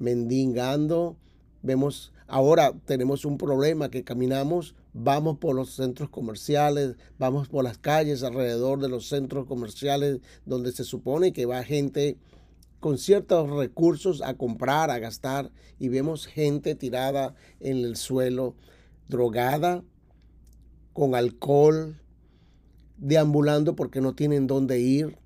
mendigando, 0.00 1.16
vemos 1.62 2.12
ahora 2.26 2.72
tenemos 2.86 3.24
un 3.24 3.38
problema 3.38 3.90
que 3.90 4.02
caminamos, 4.02 4.74
vamos 4.92 5.38
por 5.38 5.54
los 5.54 5.70
centros 5.74 6.08
comerciales, 6.08 6.96
vamos 7.16 7.48
por 7.48 7.62
las 7.62 7.78
calles 7.78 8.24
alrededor 8.24 8.80
de 8.80 8.88
los 8.88 9.08
centros 9.08 9.46
comerciales 9.46 10.18
donde 10.44 10.72
se 10.72 10.82
supone 10.82 11.32
que 11.32 11.46
va 11.46 11.62
gente 11.62 12.16
con 12.84 12.98
ciertos 12.98 13.48
recursos 13.48 14.20
a 14.20 14.34
comprar, 14.34 14.90
a 14.90 14.98
gastar 14.98 15.50
y 15.78 15.88
vemos 15.88 16.26
gente 16.26 16.74
tirada 16.74 17.34
en 17.60 17.78
el 17.78 17.96
suelo, 17.96 18.56
drogada, 19.08 19.82
con 20.92 21.14
alcohol, 21.14 21.98
deambulando 22.98 23.74
porque 23.74 24.02
no 24.02 24.14
tienen 24.14 24.46
dónde 24.46 24.80
ir. 24.80 25.16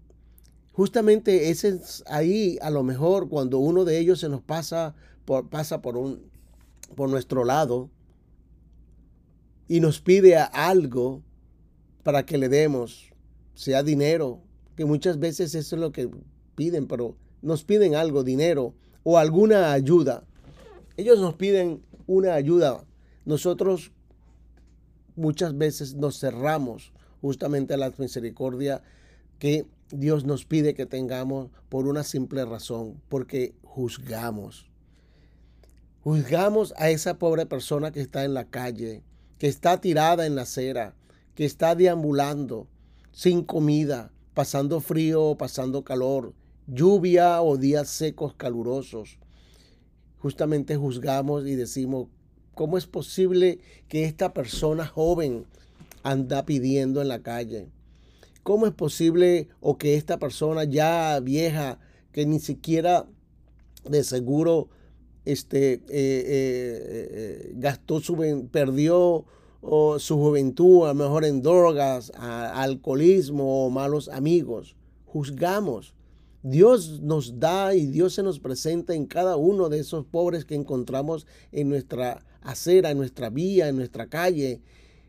Justamente 0.70 1.50
ese 1.50 1.70
es 1.70 2.04
ahí, 2.06 2.58
a 2.62 2.70
lo 2.70 2.84
mejor, 2.84 3.28
cuando 3.28 3.58
uno 3.58 3.84
de 3.84 3.98
ellos 3.98 4.20
se 4.20 4.28
nos 4.28 4.40
pasa 4.40 4.94
por, 5.24 5.50
pasa 5.50 5.82
por, 5.82 5.96
un, 5.96 6.30
por 6.94 7.10
nuestro 7.10 7.44
lado 7.44 7.90
y 9.66 9.80
nos 9.80 10.00
pide 10.00 10.36
algo 10.36 11.24
para 12.04 12.24
que 12.24 12.38
le 12.38 12.48
demos, 12.48 13.10
sea 13.54 13.82
dinero, 13.82 14.44
que 14.76 14.84
muchas 14.84 15.18
veces 15.18 15.56
eso 15.56 15.74
es 15.74 15.80
lo 15.80 15.90
que 15.90 16.08
piden, 16.54 16.86
pero 16.86 17.16
nos 17.42 17.64
piden 17.64 17.94
algo, 17.94 18.24
dinero 18.24 18.74
o 19.02 19.18
alguna 19.18 19.72
ayuda. 19.72 20.24
Ellos 20.96 21.18
nos 21.20 21.34
piden 21.34 21.82
una 22.06 22.34
ayuda. 22.34 22.84
Nosotros 23.24 23.92
muchas 25.16 25.56
veces 25.56 25.94
nos 25.94 26.18
cerramos 26.18 26.92
justamente 27.20 27.74
a 27.74 27.76
la 27.76 27.92
misericordia 27.98 28.82
que 29.38 29.66
Dios 29.90 30.24
nos 30.24 30.44
pide 30.44 30.74
que 30.74 30.86
tengamos 30.86 31.50
por 31.68 31.86
una 31.86 32.04
simple 32.04 32.44
razón, 32.44 33.00
porque 33.08 33.54
juzgamos. 33.62 34.70
Juzgamos 36.02 36.74
a 36.76 36.90
esa 36.90 37.18
pobre 37.18 37.46
persona 37.46 37.90
que 37.90 38.00
está 38.00 38.24
en 38.24 38.34
la 38.34 38.44
calle, 38.44 39.02
que 39.38 39.48
está 39.48 39.80
tirada 39.80 40.26
en 40.26 40.34
la 40.34 40.42
acera, 40.42 40.94
que 41.34 41.44
está 41.44 41.74
deambulando 41.74 42.66
sin 43.12 43.42
comida, 43.42 44.12
pasando 44.34 44.80
frío 44.80 45.22
o 45.24 45.38
pasando 45.38 45.84
calor, 45.84 46.34
lluvia 46.68 47.42
o 47.42 47.56
días 47.56 47.88
secos 47.88 48.34
calurosos. 48.34 49.18
Justamente 50.18 50.76
juzgamos 50.76 51.46
y 51.46 51.54
decimos, 51.54 52.08
¿cómo 52.54 52.76
es 52.76 52.86
posible 52.86 53.58
que 53.88 54.04
esta 54.04 54.34
persona 54.34 54.86
joven 54.86 55.46
anda 56.02 56.44
pidiendo 56.44 57.00
en 57.00 57.08
la 57.08 57.22
calle? 57.22 57.68
¿Cómo 58.42 58.66
es 58.66 58.72
posible 58.72 59.48
o 59.60 59.78
que 59.78 59.94
esta 59.94 60.18
persona 60.18 60.64
ya 60.64 61.18
vieja, 61.20 61.78
que 62.12 62.26
ni 62.26 62.40
siquiera 62.40 63.06
de 63.88 64.04
seguro 64.04 64.68
este, 65.24 65.74
eh, 65.74 65.80
eh, 65.88 65.88
eh, 65.90 67.52
gastó 67.56 68.00
su, 68.00 68.48
perdió 68.50 69.24
su 69.98 70.16
juventud, 70.16 70.84
a 70.84 70.88
lo 70.88 70.94
mejor 70.94 71.24
en 71.24 71.42
drogas, 71.42 72.12
alcoholismo 72.16 73.66
o 73.66 73.70
malos 73.70 74.08
amigos? 74.08 74.76
Juzgamos. 75.06 75.94
Dios 76.42 77.00
nos 77.00 77.40
da 77.40 77.74
y 77.74 77.86
Dios 77.86 78.14
se 78.14 78.22
nos 78.22 78.38
presenta 78.38 78.94
en 78.94 79.06
cada 79.06 79.36
uno 79.36 79.68
de 79.68 79.80
esos 79.80 80.04
pobres 80.04 80.44
que 80.44 80.54
encontramos 80.54 81.26
en 81.50 81.68
nuestra 81.68 82.24
acera, 82.42 82.90
en 82.90 82.98
nuestra 82.98 83.30
vía, 83.30 83.68
en 83.68 83.76
nuestra 83.76 84.06
calle, 84.06 84.60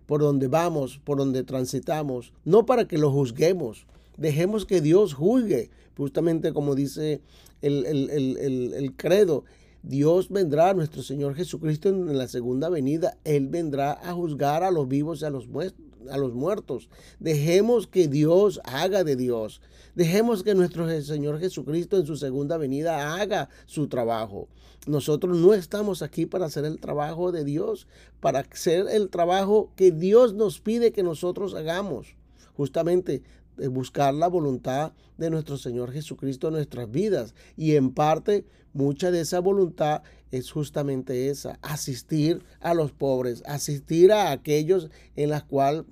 por 0.05 0.21
donde 0.21 0.47
vamos, 0.47 0.99
por 1.03 1.19
donde 1.19 1.43
transitamos, 1.43 2.33
no 2.45 2.65
para 2.65 2.87
que 2.87 2.97
lo 2.97 3.11
juzguemos, 3.11 3.85
dejemos 4.17 4.65
que 4.65 4.81
Dios 4.81 5.13
juzgue, 5.13 5.69
justamente 5.95 6.51
como 6.51 6.73
dice 6.73 7.21
el, 7.61 7.85
el 7.85 8.93
credo, 8.95 9.43
Dios 9.83 10.29
vendrá, 10.29 10.73
nuestro 10.73 11.03
Señor 11.03 11.35
Jesucristo 11.35 11.89
en 11.89 12.17
la 12.17 12.27
segunda 12.27 12.69
venida, 12.69 13.17
Él 13.23 13.47
vendrá 13.47 13.93
a 13.93 14.13
juzgar 14.13 14.63
a 14.63 14.71
los 14.71 14.87
vivos 14.87 15.21
y 15.21 15.25
a 15.25 15.29
los 15.29 15.47
muertos 15.47 15.88
a 16.09 16.17
los 16.17 16.33
muertos. 16.33 16.89
Dejemos 17.19 17.87
que 17.87 18.07
Dios 18.07 18.59
haga 18.63 19.03
de 19.03 19.15
Dios. 19.15 19.61
Dejemos 19.95 20.43
que 20.43 20.55
nuestro 20.55 20.87
Señor 21.01 21.39
Jesucristo 21.39 21.97
en 21.97 22.05
su 22.05 22.15
segunda 22.15 22.57
venida 22.57 23.15
haga 23.15 23.49
su 23.65 23.87
trabajo. 23.87 24.47
Nosotros 24.87 25.37
no 25.37 25.53
estamos 25.53 26.01
aquí 26.01 26.25
para 26.25 26.45
hacer 26.45 26.65
el 26.65 26.79
trabajo 26.79 27.31
de 27.31 27.43
Dios, 27.43 27.87
para 28.21 28.39
hacer 28.39 28.87
el 28.89 29.09
trabajo 29.09 29.71
que 29.75 29.91
Dios 29.91 30.33
nos 30.33 30.59
pide 30.59 30.91
que 30.91 31.03
nosotros 31.03 31.53
hagamos. 31.53 32.15
Justamente 32.55 33.23
buscar 33.67 34.13
la 34.13 34.27
voluntad 34.27 34.93
de 35.17 35.29
nuestro 35.29 35.57
Señor 35.57 35.91
Jesucristo 35.91 36.47
en 36.47 36.53
nuestras 36.53 36.89
vidas. 36.89 37.35
Y 37.57 37.75
en 37.75 37.91
parte, 37.91 38.45
mucha 38.73 39.11
de 39.11 39.21
esa 39.21 39.39
voluntad 39.39 40.03
es 40.31 40.51
justamente 40.51 41.29
esa, 41.29 41.59
asistir 41.61 42.43
a 42.59 42.73
los 42.73 42.91
pobres, 42.91 43.43
asistir 43.45 44.11
a 44.11 44.31
aquellos 44.31 44.89
en 45.15 45.29
las 45.29 45.43
cuales 45.43 45.85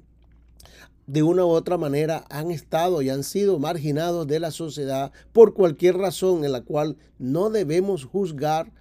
de 1.07 1.23
una 1.23 1.45
u 1.45 1.49
otra 1.49 1.77
manera 1.77 2.25
han 2.29 2.51
estado 2.51 3.01
y 3.01 3.09
han 3.09 3.23
sido 3.23 3.59
marginados 3.59 4.27
de 4.27 4.39
la 4.39 4.51
sociedad 4.51 5.13
por 5.31 5.53
cualquier 5.53 5.97
razón 5.97 6.43
en 6.43 6.51
la 6.51 6.61
cual 6.61 6.97
no 7.17 7.49
debemos 7.49 8.03
juzgar, 8.03 8.73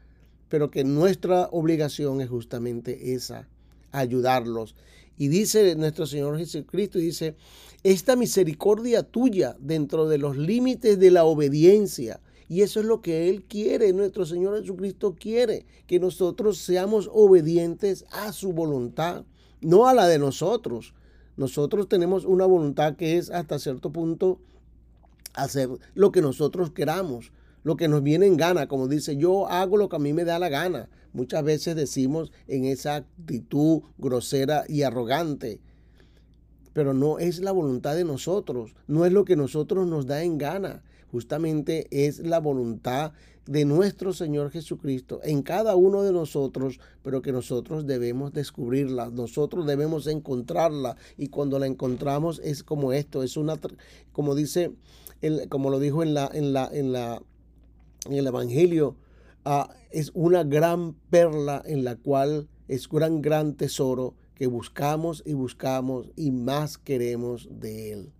pero 0.48 0.70
que 0.70 0.82
nuestra 0.82 1.48
obligación 1.52 2.20
es 2.20 2.28
justamente 2.28 3.14
esa, 3.14 3.48
ayudarlos. 3.92 4.74
Y 5.16 5.28
dice 5.28 5.76
nuestro 5.76 6.06
Señor 6.06 6.36
Jesucristo, 6.36 6.98
dice, 6.98 7.36
esta 7.84 8.16
misericordia 8.16 9.04
tuya 9.04 9.56
dentro 9.60 10.08
de 10.08 10.18
los 10.18 10.36
límites 10.36 10.98
de 10.98 11.10
la 11.12 11.24
obediencia. 11.24 12.20
Y 12.48 12.62
eso 12.62 12.80
es 12.80 12.86
lo 12.86 13.02
que 13.02 13.28
Él 13.28 13.44
quiere, 13.44 13.92
nuestro 13.92 14.24
Señor 14.24 14.60
Jesucristo 14.60 15.16
quiere, 15.18 15.66
que 15.86 15.98
nosotros 15.98 16.58
seamos 16.58 17.10
obedientes 17.12 18.04
a 18.12 18.32
su 18.32 18.52
voluntad, 18.52 19.24
no 19.60 19.88
a 19.88 19.94
la 19.94 20.06
de 20.06 20.18
nosotros. 20.18 20.94
Nosotros 21.36 21.88
tenemos 21.88 22.24
una 22.24 22.46
voluntad 22.46 22.96
que 22.96 23.18
es 23.18 23.30
hasta 23.30 23.58
cierto 23.58 23.90
punto 23.92 24.38
hacer 25.34 25.68
lo 25.94 26.12
que 26.12 26.22
nosotros 26.22 26.70
queramos, 26.70 27.32
lo 27.62 27.76
que 27.76 27.88
nos 27.88 28.02
viene 28.02 28.26
en 28.26 28.36
gana, 28.36 28.68
como 28.68 28.88
dice, 28.88 29.16
yo 29.16 29.48
hago 29.48 29.76
lo 29.76 29.88
que 29.88 29.96
a 29.96 29.98
mí 29.98 30.12
me 30.12 30.24
da 30.24 30.38
la 30.38 30.48
gana. 30.48 30.88
Muchas 31.12 31.42
veces 31.42 31.74
decimos 31.74 32.30
en 32.46 32.64
esa 32.64 32.96
actitud 32.96 33.82
grosera 33.98 34.64
y 34.68 34.82
arrogante, 34.82 35.60
pero 36.72 36.94
no 36.94 37.18
es 37.18 37.40
la 37.40 37.52
voluntad 37.52 37.96
de 37.96 38.04
nosotros, 38.04 38.76
no 38.86 39.04
es 39.04 39.12
lo 39.12 39.24
que 39.24 39.34
nosotros 39.34 39.86
nos 39.86 40.06
da 40.06 40.22
en 40.22 40.38
gana, 40.38 40.84
justamente 41.16 41.86
es 41.90 42.18
la 42.18 42.40
voluntad 42.40 43.12
de 43.46 43.64
nuestro 43.64 44.12
Señor 44.12 44.50
Jesucristo 44.50 45.20
en 45.24 45.40
cada 45.40 45.74
uno 45.74 46.02
de 46.02 46.12
nosotros, 46.12 46.78
pero 47.02 47.22
que 47.22 47.32
nosotros 47.32 47.86
debemos 47.86 48.34
descubrirla, 48.34 49.08
nosotros 49.08 49.64
debemos 49.66 50.06
encontrarla 50.08 50.98
y 51.16 51.28
cuando 51.28 51.58
la 51.58 51.66
encontramos 51.66 52.38
es 52.44 52.62
como 52.62 52.92
esto, 52.92 53.22
es 53.22 53.38
una 53.38 53.58
como 54.12 54.34
dice 54.34 54.72
el, 55.22 55.48
como 55.48 55.70
lo 55.70 55.80
dijo 55.80 56.02
en 56.02 56.12
la 56.12 56.30
en 56.34 56.52
la 56.52 56.68
en 56.70 56.92
la 56.92 57.22
en 58.04 58.12
el 58.12 58.26
evangelio, 58.26 58.96
ah, 59.46 59.74
es 59.90 60.10
una 60.12 60.44
gran 60.44 60.92
perla 61.08 61.62
en 61.64 61.82
la 61.82 61.96
cual 61.96 62.46
es 62.68 62.88
un 62.88 62.98
gran 62.98 63.22
gran 63.22 63.54
tesoro 63.54 64.12
que 64.34 64.48
buscamos 64.48 65.22
y 65.24 65.32
buscamos 65.32 66.10
y 66.14 66.30
más 66.30 66.76
queremos 66.76 67.48
de 67.50 67.92
él. 67.92 68.12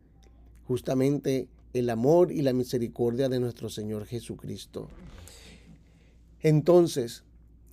Justamente 0.67 1.51
el 1.77 1.91
amor 1.91 2.33
y 2.33 2.43
la 2.43 2.53
misericordia 2.53 3.29
de 3.29 3.41
nuestro 3.41 3.69
Señor 3.69 4.07
Jesucristo. 4.07 4.89
Entonces, 6.41 7.25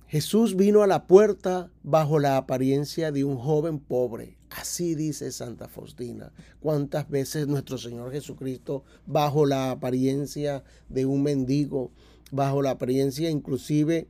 Jesús 0.06 0.56
vino 0.56 0.82
a 0.82 0.86
la 0.86 1.06
puerta 1.06 1.70
bajo 1.82 2.18
la 2.18 2.36
apariencia 2.36 3.12
de 3.12 3.24
un 3.24 3.36
joven 3.36 3.78
pobre. 3.78 4.36
Así 4.50 4.94
dice 4.94 5.32
Santa 5.32 5.68
Faustina. 5.68 6.32
¿Cuántas 6.60 7.08
veces 7.08 7.48
nuestro 7.48 7.78
Señor 7.78 8.12
Jesucristo 8.12 8.84
bajo 9.06 9.46
la 9.46 9.70
apariencia 9.70 10.62
de 10.88 11.06
un 11.06 11.22
mendigo, 11.22 11.90
bajo 12.30 12.62
la 12.62 12.70
apariencia 12.70 13.30
inclusive 13.30 14.06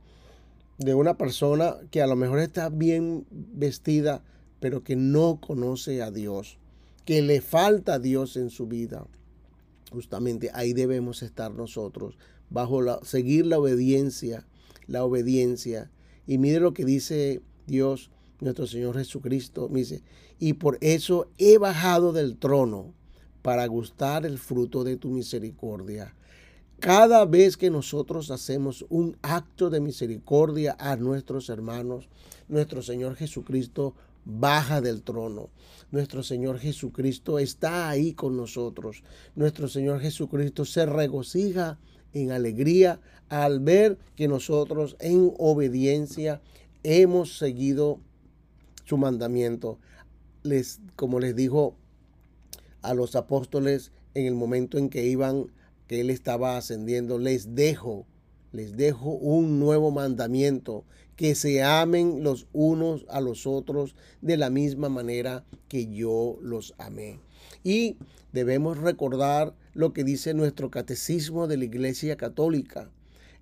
de 0.77 0.93
una 0.93 1.17
persona 1.17 1.77
que 1.89 2.01
a 2.01 2.07
lo 2.07 2.15
mejor 2.15 2.39
está 2.39 2.69
bien 2.69 3.25
vestida, 3.31 4.23
pero 4.59 4.83
que 4.83 4.95
no 4.95 5.39
conoce 5.41 6.01
a 6.01 6.11
Dios? 6.11 6.59
que 7.05 7.21
le 7.21 7.39
falta 7.39 7.93
a 7.93 7.99
Dios 7.99 8.35
en 8.35 8.49
su 8.49 8.67
vida, 8.67 9.05
justamente 9.91 10.51
ahí 10.53 10.73
debemos 10.73 11.23
estar 11.23 11.53
nosotros, 11.53 12.17
bajo 12.49 12.81
la, 12.81 12.99
seguir 13.03 13.45
la 13.45 13.59
obediencia, 13.59 14.45
la 14.87 15.03
obediencia. 15.03 15.91
Y 16.27 16.37
mire 16.37 16.59
lo 16.59 16.73
que 16.73 16.85
dice 16.85 17.41
Dios, 17.67 18.11
nuestro 18.39 18.67
Señor 18.67 18.97
Jesucristo, 18.97 19.69
dice, 19.71 20.03
y 20.39 20.53
por 20.53 20.77
eso 20.81 21.29
he 21.37 21.57
bajado 21.57 22.13
del 22.13 22.37
trono 22.37 22.93
para 23.41 23.65
gustar 23.67 24.25
el 24.25 24.37
fruto 24.37 24.83
de 24.83 24.97
tu 24.97 25.09
misericordia. 25.09 26.15
Cada 26.79 27.25
vez 27.25 27.55
que 27.57 27.69
nosotros 27.69 28.31
hacemos 28.31 28.85
un 28.89 29.17
acto 29.21 29.69
de 29.69 29.79
misericordia 29.79 30.75
a 30.77 30.95
nuestros 30.97 31.49
hermanos, 31.49 32.09
nuestro 32.47 32.81
Señor 32.81 33.15
Jesucristo 33.15 33.95
baja 34.25 34.81
del 34.81 35.03
trono. 35.03 35.49
Nuestro 35.91 36.23
Señor 36.23 36.59
Jesucristo 36.59 37.39
está 37.39 37.89
ahí 37.89 38.13
con 38.13 38.35
nosotros. 38.35 39.03
Nuestro 39.35 39.67
Señor 39.67 40.01
Jesucristo 40.01 40.65
se 40.65 40.85
regocija 40.85 41.79
en 42.13 42.31
alegría 42.31 42.99
al 43.29 43.59
ver 43.59 43.97
que 44.15 44.27
nosotros 44.27 44.95
en 44.99 45.31
obediencia 45.37 46.41
hemos 46.83 47.37
seguido 47.37 47.99
su 48.85 48.97
mandamiento. 48.97 49.79
Les, 50.43 50.79
como 50.95 51.19
les 51.19 51.35
dijo 51.35 51.75
a 52.81 52.93
los 52.93 53.15
apóstoles 53.15 53.91
en 54.13 54.25
el 54.25 54.35
momento 54.35 54.77
en 54.77 54.89
que 54.89 55.05
iban, 55.05 55.51
que 55.87 56.01
él 56.01 56.09
estaba 56.09 56.57
ascendiendo, 56.57 57.19
les 57.19 57.55
dejo, 57.55 58.05
les 58.55 58.77
dejo 58.77 59.11
un 59.11 59.59
nuevo 59.59 59.91
mandamiento, 59.91 60.85
que 61.15 61.35
se 61.35 61.63
amen 61.63 62.23
los 62.23 62.47
unos 62.51 63.05
a 63.09 63.21
los 63.21 63.45
otros 63.47 63.95
de 64.21 64.37
la 64.37 64.49
misma 64.49 64.89
manera 64.89 65.45
que 65.67 65.87
yo 65.87 66.37
los 66.41 66.73
amé. 66.77 67.19
Y 67.63 67.97
debemos 68.31 68.77
recordar 68.77 69.53
lo 69.73 69.93
que 69.93 70.03
dice 70.03 70.33
nuestro 70.33 70.71
catecismo 70.71 71.47
de 71.47 71.57
la 71.57 71.65
Iglesia 71.65 72.15
Católica. 72.15 72.89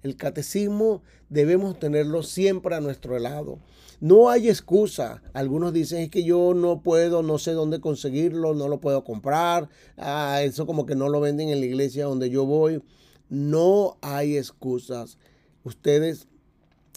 El 0.04 0.18
catecismo 0.18 1.02
debemos 1.30 1.80
tenerlo 1.80 2.24
siempre 2.24 2.76
a 2.76 2.82
nuestro 2.82 3.18
lado. 3.20 3.60
No 4.02 4.30
hay 4.30 4.50
excusa. 4.50 5.24
Algunos 5.32 5.72
dicen 5.72 6.00
es 6.02 6.10
que 6.10 6.26
yo 6.26 6.54
no 6.54 6.82
puedo, 6.82 7.24
no 7.24 7.38
sé 7.38 7.54
dónde 7.54 7.80
conseguirlo, 7.80 8.54
no 8.54 8.68
lo 8.68 8.82
puedo 8.82 9.06
comprar. 9.06 9.70
Ah, 9.96 10.42
eso 10.44 10.66
como 10.66 10.86
que 10.86 10.96
no 10.96 11.08
lo 11.08 11.22
venden 11.22 11.50
en 11.50 11.62
la 11.62 11.66
iglesia 11.66 12.06
donde 12.06 12.30
yo 12.30 12.46
voy. 12.46 12.84
No 13.30 13.98
hay 14.02 14.38
excusas. 14.38 15.18
Ustedes, 15.64 16.28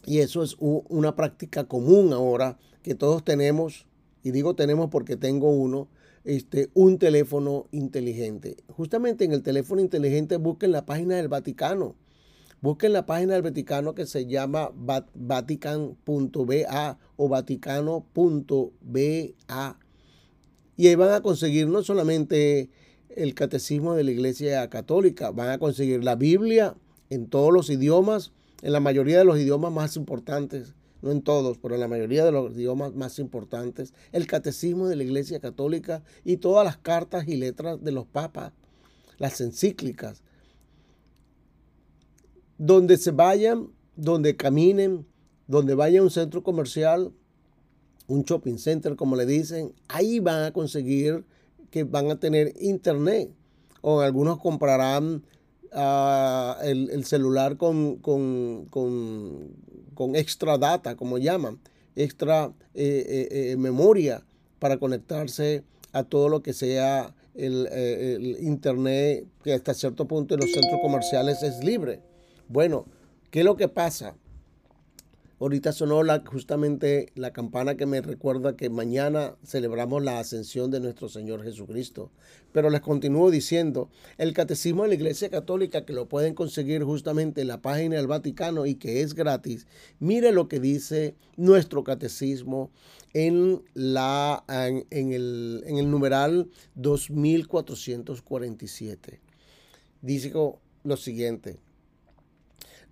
y 0.04 0.18
eso 0.18 0.42
es 0.42 0.56
una 0.59 1.14
práctica 1.16 1.64
común 1.64 2.12
ahora 2.12 2.59
que 2.83 2.95
todos 2.95 3.25
tenemos, 3.25 3.87
y 4.23 4.30
digo 4.30 4.54
tenemos 4.54 4.90
porque 4.90 5.16
tengo 5.16 5.50
uno, 5.50 5.88
este, 6.25 6.71
un 6.75 6.99
teléfono 6.99 7.66
inteligente. 7.71 8.56
Justamente 8.68 9.25
en 9.25 9.33
el 9.33 9.42
teléfono 9.42 9.80
inteligente 9.80 10.37
busquen 10.37 10.73
la 10.73 10.85
página 10.85 11.16
del 11.16 11.28
Vaticano 11.28 11.97
Busquen 12.62 12.95
la 12.95 13.04
página 13.04 13.35
del 13.35 13.42
Vaticano 13.42 13.95
que 13.95 14.06
se 14.06 14.26
llama 14.26 14.73
vatican.ba 15.14 16.99
o 17.16 17.28
vaticano.ba. 17.28 18.02
Y 20.78 20.87
ahí 20.88 20.95
van 20.95 21.12
a 21.12 21.21
conseguir 21.21 21.68
no 21.68 21.83
solamente 21.83 22.71
el 23.17 23.35
catecismo 23.35 23.95
de 23.95 24.05
la 24.05 24.11
Iglesia 24.13 24.69
Católica, 24.69 25.31
van 25.31 25.51
a 25.51 25.59
conseguir 25.59 26.05
la 26.05 26.15
Biblia 26.15 26.77
en 27.11 27.27
todos 27.29 27.53
los 27.53 27.71
idiomas, 27.71 28.33
en 28.63 28.73
la 28.73 28.81
mayoría 28.81 29.19
de 29.19 29.25
los 29.25 29.39
idiomas 29.39 29.73
más 29.73 29.97
importantes, 29.97 30.75
no 31.03 31.11
en 31.11 31.23
todos, 31.23 31.59
pero 31.59 31.75
en 31.75 31.81
la 31.81 31.89
mayoría 31.89 32.25
de 32.25 32.33
los 32.33 32.55
idiomas 32.55 32.95
más 32.95 33.19
importantes, 33.19 33.95
el 34.13 34.27
catecismo 34.27 34.87
de 34.89 34.97
la 34.97 35.05
Iglesia 35.05 35.41
Católica 35.41 36.03
y 36.25 36.37
todas 36.37 36.65
las 36.65 36.77
cartas 36.77 37.27
y 37.27 37.37
letras 37.37 37.83
de 37.83 37.93
los 37.93 38.07
papas, 38.07 38.53
las 39.19 39.41
encíclicas, 39.41 40.23
donde 42.59 42.99
se 42.99 43.11
vayan, 43.13 43.69
donde 43.97 44.37
caminen, 44.37 45.07
donde 45.47 45.75
vaya 45.75 46.00
a 46.00 46.02
un 46.02 46.11
centro 46.11 46.43
comercial, 46.43 47.13
un 48.09 48.23
shopping 48.23 48.59
center, 48.59 48.95
como 48.95 49.17
le 49.17 49.26
dicen, 49.26 49.73
ahí 49.89 50.21
van 50.21 50.45
a 50.45 50.52
conseguir 50.52 51.25
que 51.71 51.85
van 51.85 52.11
a 52.11 52.19
tener 52.19 52.52
internet. 52.61 53.31
O 53.81 54.00
algunos 54.00 54.39
comprarán 54.39 55.23
ah, 55.73 56.59
el, 56.63 57.05
celular 57.05 57.57
con, 57.57 57.97
con, 57.97 59.50
extra 60.15 60.59
data, 60.59 60.97
como 60.97 61.19
llaman, 61.19 61.61
extra 61.95 62.52
eh, 62.75 63.05
eh, 63.09 63.29
eh, 63.52 63.57
memoria 63.57 64.25
para 64.59 64.79
conectarse 64.79 65.63
a 65.93 66.02
todo 66.05 66.29
lo 66.29 66.43
que 66.43 66.52
sea 66.52 67.15
el, 67.35 67.67
el 67.67 68.39
internet, 68.41 69.26
que 69.45 69.52
hasta 69.52 69.75
cierto 69.75 70.07
punto 70.07 70.35
en 70.35 70.41
los 70.41 70.50
centros 70.50 70.81
comerciales 70.83 71.43
es 71.43 71.63
libre. 71.63 72.00
Bueno, 72.49 72.87
¿qué 73.31 73.41
es 73.41 73.45
lo 73.45 73.57
que 73.57 73.69
pasa? 73.69 74.17
Ahorita 75.39 75.73
sonó 75.73 76.03
la, 76.03 76.23
justamente 76.25 77.13
la 77.15 77.35
campana 77.35 77.77
que 77.77 77.85
me 77.85 78.01
recuerda 78.01 78.57
que 78.57 78.71
mañana 78.71 79.37
celebramos 79.45 80.03
la 80.03 80.19
ascensión 80.19 80.71
de 80.71 80.81
nuestro 80.81 81.11
Señor 81.11 81.43
Jesucristo. 81.43 82.11
Pero 82.53 82.71
les 82.71 82.81
continúo 82.81 83.31
diciendo, 83.31 83.91
el 84.17 84.33
catecismo 84.33 84.85
de 84.85 84.89
la 84.89 84.95
Iglesia 84.95 85.29
Católica, 85.29 85.85
que 85.85 85.93
lo 85.93 86.09
pueden 86.09 86.35
conseguir 86.35 86.85
justamente 86.85 87.43
en 87.43 87.49
la 87.49 87.61
página 87.61 87.97
del 87.97 88.07
Vaticano 88.07 88.65
y 88.65 88.77
que 88.77 89.03
es 89.03 89.15
gratis, 89.15 89.67
mire 90.01 90.33
lo 90.33 90.49
que 90.49 90.59
dice 90.59 91.17
nuestro 91.37 91.85
catecismo 91.85 92.71
en, 93.13 93.63
la, 93.75 94.43
en, 94.49 95.13
el, 95.13 95.65
en 95.67 95.77
el 95.77 95.91
numeral 95.91 96.49
2447. 96.77 99.21
Dice 100.01 100.33
lo 100.83 100.97
siguiente. 100.97 101.59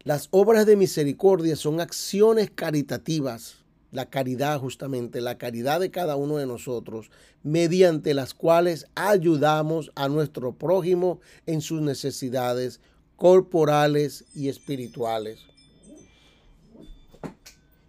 Las 0.05 0.29
obras 0.33 0.67
de 0.67 0.77
misericordia 0.77 1.57
son 1.57 1.81
acciones 1.81 2.51
caritativas, 2.51 3.65
la 3.91 4.11
caridad 4.11 4.61
justamente, 4.61 5.23
la 5.23 5.39
caridad 5.39 5.81
de 5.81 5.91
cada 5.91 6.17
uno 6.17 6.37
de 6.37 6.47
nosotros, 6.47 7.11
mediante 7.43 8.13
las 8.13 8.35
cuales 8.35 8.87
ayudamos 8.95 9.91
a 9.95 10.11
nuestro 10.11 10.53
prójimo 10.59 11.21
en 11.47 11.63
sus 11.63 11.81
necesidades 11.81 12.81
corporales 13.17 14.27
y 14.35 14.49
espirituales. 14.51 15.39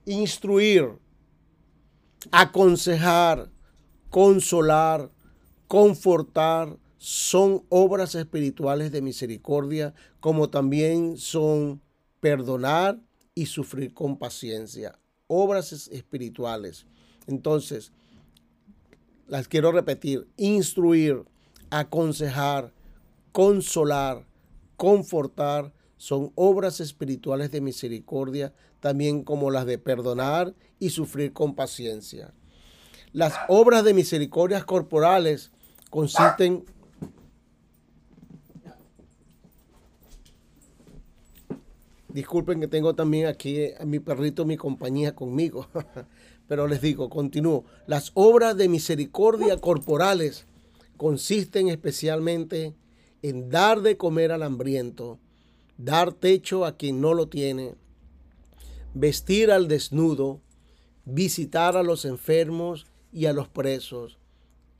Instruir, 0.05 0.91
aconsejar, 2.31 3.51
consolar, 4.09 5.11
confortar, 5.67 6.77
son 6.97 7.65
obras 7.67 8.15
espirituales 8.15 8.93
de 8.93 9.01
misericordia, 9.01 9.93
como 10.21 10.49
también 10.49 11.17
son 11.17 11.81
perdonar 12.19 12.99
y 13.33 13.47
sufrir 13.47 13.93
con 13.93 14.17
paciencia. 14.17 14.97
Obras 15.27 15.71
espirituales. 15.71 16.85
Entonces, 17.27 17.91
las 19.27 19.47
quiero 19.47 19.71
repetir, 19.71 20.27
instruir, 20.37 21.23
aconsejar, 21.69 22.73
consolar, 23.31 24.25
confortar, 24.77 25.73
son 25.97 26.31
obras 26.35 26.79
espirituales 26.79 27.51
de 27.51 27.61
misericordia, 27.61 28.53
también 28.79 29.23
como 29.23 29.49
las 29.49 29.65
de 29.65 29.77
perdonar 29.77 30.53
y 30.79 30.89
sufrir 30.89 31.33
con 31.33 31.55
paciencia. 31.55 32.33
Las 33.13 33.33
obras 33.47 33.83
de 33.83 33.93
misericordia 33.93 34.61
corporales 34.63 35.51
consisten 35.89 36.65
Disculpen 42.15 42.61
que 42.61 42.69
tengo 42.69 42.95
también 42.95 43.25
aquí 43.25 43.73
a 43.77 43.83
mi 43.83 43.99
perrito, 43.99 44.45
mi 44.45 44.55
compañía 44.55 45.13
conmigo. 45.13 45.67
Pero 46.47 46.65
les 46.65 46.79
digo, 46.79 47.09
continúo. 47.09 47.65
Las 47.87 48.11
obras 48.13 48.55
de 48.55 48.69
misericordia 48.69 49.57
corporales 49.57 50.45
consisten 50.95 51.67
especialmente 51.67 52.73
en 53.21 53.49
dar 53.49 53.81
de 53.81 53.97
comer 53.97 54.31
al 54.31 54.43
hambriento, 54.43 55.19
dar 55.77 56.13
techo 56.13 56.63
a 56.63 56.77
quien 56.77 57.01
no 57.01 57.13
lo 57.13 57.27
tiene, 57.27 57.75
vestir 58.93 59.51
al 59.51 59.67
desnudo, 59.67 60.39
visitar 61.03 61.75
a 61.75 61.83
los 61.83 62.05
enfermos 62.05 62.87
y 63.11 63.25
a 63.25 63.33
los 63.33 63.49
presos 63.49 64.19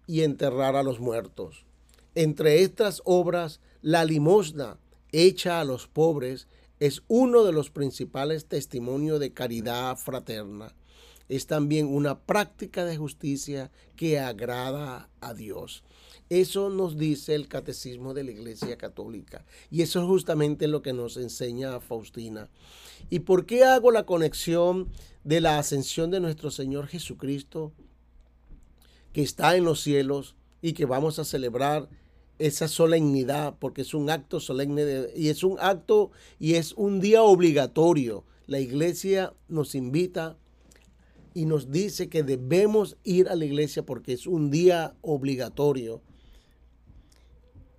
y 0.08 0.22
enterrar 0.22 0.78
a 0.78 0.84
los 0.84 1.02
muertos. 1.02 1.66
Entre 2.14 2.62
estas 2.62 3.02
obras, 3.04 3.60
la 3.82 4.06
limosna 4.06 4.78
hecha 5.12 5.60
a 5.60 5.66
los 5.66 5.88
pobres 5.88 6.48
es 6.80 7.04
uno 7.08 7.44
de 7.44 7.54
los 7.54 7.70
principales 7.70 8.46
testimonios 8.46 9.20
de 9.20 9.34
caridad 9.34 9.98
fraterna. 9.98 10.76
Es 11.28 11.48
también 11.48 11.88
una 11.88 12.20
práctica 12.20 12.86
de 12.86 12.98
justicia 12.98 13.72
que 13.96 14.20
agrada 14.20 15.10
a 15.22 15.34
Dios. 15.34 15.84
Eso 16.30 16.70
nos 16.70 16.98
dice 16.98 17.36
el 17.36 17.48
catecismo 17.48 18.14
de 18.14 18.24
la 18.24 18.32
Iglesia 18.32 18.78
Católica. 18.78 19.46
Y 19.72 19.82
eso 19.82 20.02
es 20.02 20.08
justamente 20.08 20.68
lo 20.68 20.82
que 20.82 20.94
nos 20.94 21.18
enseña 21.18 21.80
Faustina. 21.80 22.50
¿Y 23.10 23.20
por 23.20 23.46
qué 23.46 23.64
hago 23.64 23.92
la 23.92 24.06
conexión 24.06 24.90
de 25.24 25.42
la 25.42 25.60
ascensión 25.60 26.12
de 26.12 26.20
nuestro 26.20 26.52
Señor 26.52 26.88
Jesucristo, 26.88 27.72
que 29.14 29.22
está 29.22 29.56
en 29.56 29.64
los 29.64 29.82
cielos, 29.82 30.36
y 30.62 30.74
que 30.74 30.86
vamos 30.86 31.20
a 31.20 31.26
celebrar 31.26 31.90
esa 32.40 32.68
solemnidad, 32.68 33.56
porque 33.60 33.82
es 33.82 33.94
un 33.94 34.10
acto 34.10 34.40
solemne 34.40 35.08
y 35.16 35.30
es 35.30 35.44
un 35.44 35.58
acto 35.60 36.12
y 36.40 36.56
es 36.56 36.74
un 36.74 37.00
día 37.00 37.24
obligatorio. 37.24 38.26
La 38.48 38.60
iglesia 38.60 39.34
nos 39.48 39.76
invita 39.76 40.38
y 41.34 41.46
nos 41.46 41.72
dice 41.72 42.10
que 42.10 42.24
debemos 42.24 42.98
ir 43.04 43.30
a 43.30 43.36
la 43.36 43.46
iglesia 43.46 43.86
porque 43.86 44.14
es 44.14 44.28
un 44.28 44.52
día 44.52 44.96
obligatorio. 45.02 46.02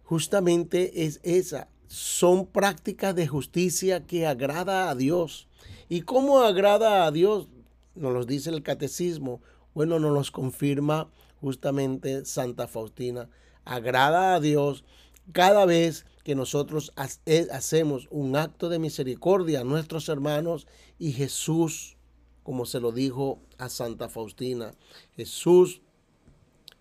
Justamente 0.04 1.04
es 1.04 1.20
esa. 1.22 1.68
Son 1.86 2.46
prácticas 2.46 3.14
de 3.14 3.26
justicia 3.26 4.06
que 4.06 4.26
agrada 4.26 4.90
a 4.90 4.94
Dios. 4.94 5.48
¿Y 5.88 6.02
cómo 6.02 6.40
agrada 6.40 7.06
a 7.06 7.12
Dios? 7.12 7.48
Nos 7.94 8.12
lo 8.12 8.24
dice 8.24 8.50
el 8.50 8.62
catecismo. 8.62 9.40
Bueno, 9.74 9.98
nos 9.98 10.12
los 10.12 10.30
confirma 10.30 11.10
justamente 11.40 12.24
Santa 12.24 12.66
Faustina 12.66 13.28
agrada 13.66 14.34
a 14.34 14.40
Dios 14.40 14.84
cada 15.32 15.66
vez 15.66 16.06
que 16.24 16.34
nosotros 16.34 16.92
eh, 17.26 17.46
hacemos 17.52 18.08
un 18.10 18.36
acto 18.36 18.68
de 18.68 18.78
misericordia 18.78 19.60
a 19.60 19.64
nuestros 19.64 20.08
hermanos 20.08 20.66
y 20.98 21.12
Jesús, 21.12 21.96
como 22.42 22.64
se 22.64 22.80
lo 22.80 22.92
dijo 22.92 23.40
a 23.58 23.68
Santa 23.68 24.08
Faustina, 24.08 24.72
Jesús 25.16 25.82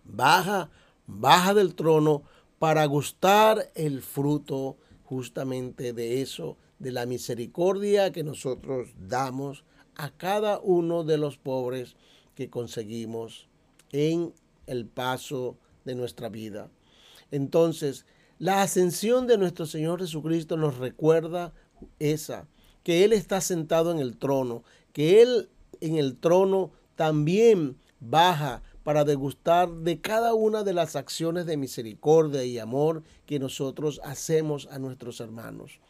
baja, 0.04 0.70
baja 1.06 1.54
del 1.54 1.74
trono 1.74 2.22
para 2.58 2.84
gustar 2.86 3.70
el 3.74 4.00
fruto 4.00 4.78
justamente 5.04 5.92
de 5.92 6.22
eso, 6.22 6.56
de 6.78 6.92
la 6.92 7.06
misericordia 7.06 8.12
que 8.12 8.24
nosotros 8.24 8.90
damos 8.98 9.64
a 9.96 10.10
cada 10.10 10.60
uno 10.60 11.04
de 11.04 11.18
los 11.18 11.38
pobres 11.38 11.96
que 12.34 12.50
conseguimos 12.50 13.48
en 13.92 14.34
el 14.66 14.86
paso 14.86 15.56
de 15.84 15.94
nuestra 15.94 16.28
vida. 16.28 16.70
Entonces, 17.30 18.06
la 18.38 18.62
ascensión 18.62 19.26
de 19.26 19.38
nuestro 19.38 19.66
Señor 19.66 20.00
Jesucristo 20.00 20.56
nos 20.56 20.76
recuerda 20.78 21.52
esa, 21.98 22.48
que 22.82 23.04
Él 23.04 23.12
está 23.12 23.40
sentado 23.40 23.90
en 23.92 23.98
el 23.98 24.16
trono, 24.16 24.62
que 24.92 25.22
Él 25.22 25.48
en 25.80 25.96
el 25.96 26.16
trono 26.16 26.72
también 26.94 27.76
baja 28.00 28.62
para 28.82 29.04
degustar 29.04 29.68
de 29.68 30.00
cada 30.00 30.34
una 30.34 30.62
de 30.62 30.72
las 30.72 30.96
acciones 30.96 31.46
de 31.46 31.56
misericordia 31.56 32.44
y 32.44 32.58
amor 32.58 33.02
que 33.26 33.38
nosotros 33.38 34.00
hacemos 34.04 34.68
a 34.70 34.78
nuestros 34.78 35.20
hermanos. 35.20 35.80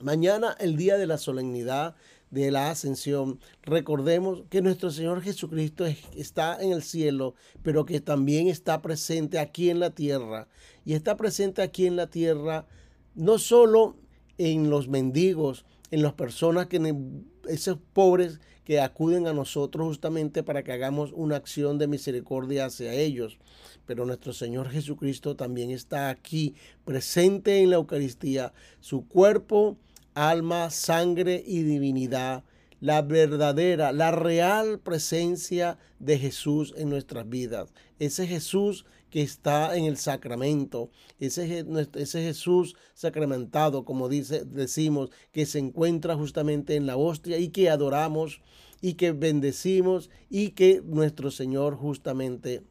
Mañana, 0.00 0.56
el 0.60 0.76
día 0.76 0.96
de 0.96 1.06
la 1.06 1.18
solemnidad 1.18 1.94
de 2.30 2.50
la 2.50 2.70
ascensión, 2.70 3.40
recordemos 3.62 4.44
que 4.48 4.62
nuestro 4.62 4.90
Señor 4.90 5.22
Jesucristo 5.22 5.84
está 6.14 6.60
en 6.60 6.72
el 6.72 6.82
cielo, 6.82 7.34
pero 7.62 7.84
que 7.84 8.00
también 8.00 8.48
está 8.48 8.82
presente 8.82 9.38
aquí 9.38 9.70
en 9.70 9.80
la 9.80 9.90
tierra. 9.90 10.48
Y 10.84 10.94
está 10.94 11.16
presente 11.16 11.62
aquí 11.62 11.86
en 11.86 11.96
la 11.96 12.08
tierra 12.08 12.66
no 13.14 13.38
solo 13.38 13.96
en 14.38 14.70
los 14.70 14.88
mendigos, 14.88 15.66
en 15.90 16.02
las 16.02 16.14
personas 16.14 16.66
que 16.66 16.94
esos 17.48 17.78
pobres 17.92 18.40
que 18.64 18.80
acuden 18.80 19.26
a 19.26 19.32
nosotros 19.32 19.88
justamente 19.88 20.42
para 20.42 20.62
que 20.62 20.72
hagamos 20.72 21.12
una 21.12 21.36
acción 21.36 21.78
de 21.78 21.88
misericordia 21.88 22.66
hacia 22.66 22.94
ellos. 22.94 23.38
Pero 23.86 24.06
nuestro 24.06 24.32
Señor 24.32 24.70
Jesucristo 24.70 25.34
también 25.34 25.70
está 25.70 26.08
aquí, 26.08 26.54
presente 26.84 27.60
en 27.60 27.70
la 27.70 27.76
Eucaristía. 27.76 28.52
Su 28.78 29.08
cuerpo 29.08 29.76
alma, 30.14 30.70
sangre 30.70 31.42
y 31.46 31.62
divinidad, 31.62 32.44
la 32.80 33.02
verdadera, 33.02 33.92
la 33.92 34.10
real 34.10 34.78
presencia 34.80 35.78
de 35.98 36.18
Jesús 36.18 36.74
en 36.76 36.88
nuestras 36.88 37.28
vidas. 37.28 37.72
Ese 37.98 38.26
Jesús 38.26 38.86
que 39.10 39.22
está 39.22 39.76
en 39.76 39.84
el 39.84 39.96
sacramento, 39.96 40.90
ese, 41.18 41.66
ese 41.94 42.22
Jesús 42.22 42.76
sacramentado, 42.94 43.84
como 43.84 44.08
dice, 44.08 44.44
decimos, 44.44 45.10
que 45.32 45.46
se 45.46 45.58
encuentra 45.58 46.16
justamente 46.16 46.76
en 46.76 46.86
la 46.86 46.96
hostia 46.96 47.38
y 47.38 47.48
que 47.48 47.68
adoramos 47.68 48.40
y 48.80 48.94
que 48.94 49.12
bendecimos 49.12 50.10
y 50.30 50.50
que 50.50 50.80
nuestro 50.84 51.30
Señor 51.30 51.74
justamente 51.76 52.62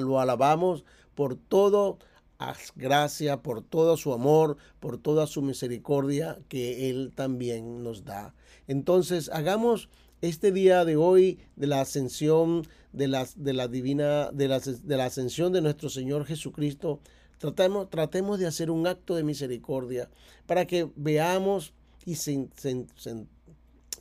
lo 0.00 0.20
alabamos 0.20 0.84
por 1.14 1.36
todo 1.36 1.98
haz 2.38 2.72
gracia 2.76 3.42
por 3.42 3.62
todo 3.62 3.96
su 3.96 4.12
amor, 4.12 4.56
por 4.80 4.98
toda 4.98 5.26
su 5.26 5.42
misericordia 5.42 6.38
que 6.48 6.90
Él 6.90 7.12
también 7.14 7.82
nos 7.82 8.04
da. 8.04 8.34
Entonces, 8.66 9.30
hagamos 9.32 9.88
este 10.20 10.52
día 10.52 10.84
de 10.84 10.96
hoy 10.96 11.38
de 11.56 11.66
la 11.66 11.80
ascensión 11.80 12.66
de 12.92 13.08
la, 13.08 13.26
de 13.36 13.52
la 13.52 13.68
divina, 13.68 14.30
de 14.32 14.48
la, 14.48 14.60
de 14.60 14.96
la 14.96 15.06
ascensión 15.06 15.52
de 15.52 15.60
nuestro 15.60 15.90
Señor 15.90 16.24
Jesucristo, 16.24 17.00
tratemos, 17.38 17.90
tratemos 17.90 18.38
de 18.38 18.46
hacer 18.46 18.70
un 18.70 18.86
acto 18.86 19.16
de 19.16 19.24
misericordia 19.24 20.08
para 20.46 20.66
que 20.66 20.88
veamos 20.96 21.74
y 22.06 22.16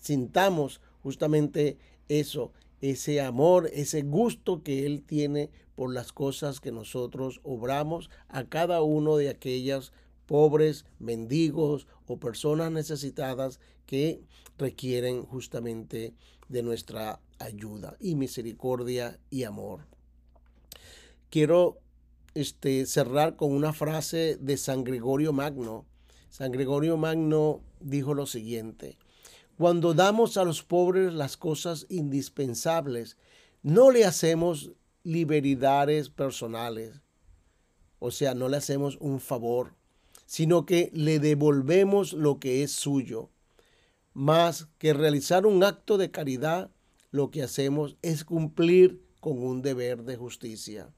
sintamos 0.01 0.81
justamente 1.01 1.77
eso, 2.07 2.51
ese 2.83 3.21
amor, 3.21 3.69
ese 3.71 4.01
gusto 4.01 4.61
que 4.61 4.85
Él 4.85 5.03
tiene 5.03 5.49
por 5.73 5.93
las 5.93 6.11
cosas 6.11 6.59
que 6.59 6.73
nosotros 6.73 7.39
obramos 7.43 8.09
a 8.27 8.43
cada 8.43 8.81
uno 8.81 9.15
de 9.15 9.29
aquellas 9.29 9.93
pobres, 10.25 10.83
mendigos 10.99 11.87
o 12.07 12.17
personas 12.17 12.73
necesitadas 12.73 13.61
que 13.85 14.21
requieren 14.57 15.23
justamente 15.23 16.13
de 16.49 16.61
nuestra 16.61 17.21
ayuda 17.39 17.95
y 18.01 18.15
misericordia 18.15 19.17
y 19.29 19.43
amor. 19.43 19.87
Quiero 21.29 21.77
este, 22.33 22.85
cerrar 22.85 23.37
con 23.37 23.53
una 23.53 23.71
frase 23.71 24.35
de 24.41 24.57
San 24.57 24.83
Gregorio 24.83 25.31
Magno. 25.31 25.85
San 26.29 26.51
Gregorio 26.51 26.97
Magno 26.97 27.61
dijo 27.79 28.13
lo 28.13 28.25
siguiente, 28.25 28.97
cuando 29.57 29.93
damos 29.93 30.37
a 30.37 30.43
los 30.43 30.63
pobres 30.63 31.13
las 31.13 31.37
cosas 31.37 31.85
indispensables, 31.89 33.17
no 33.61 33.91
le 33.91 34.05
hacemos 34.05 34.71
liberidades 35.03 36.09
personales, 36.09 37.01
o 37.99 38.11
sea, 38.11 38.33
no 38.33 38.49
le 38.49 38.57
hacemos 38.57 38.97
un 38.99 39.19
favor, 39.19 39.75
sino 40.25 40.65
que 40.65 40.89
le 40.93 41.19
devolvemos 41.19 42.13
lo 42.13 42.39
que 42.39 42.63
es 42.63 42.71
suyo. 42.71 43.29
Más 44.13 44.67
que 44.77 44.93
realizar 44.93 45.45
un 45.45 45.63
acto 45.63 45.97
de 45.97 46.11
caridad, 46.11 46.71
lo 47.11 47.31
que 47.31 47.43
hacemos 47.43 47.97
es 48.01 48.23
cumplir 48.23 49.01
con 49.19 49.41
un 49.41 49.61
deber 49.61 50.03
de 50.03 50.17
justicia. 50.17 50.93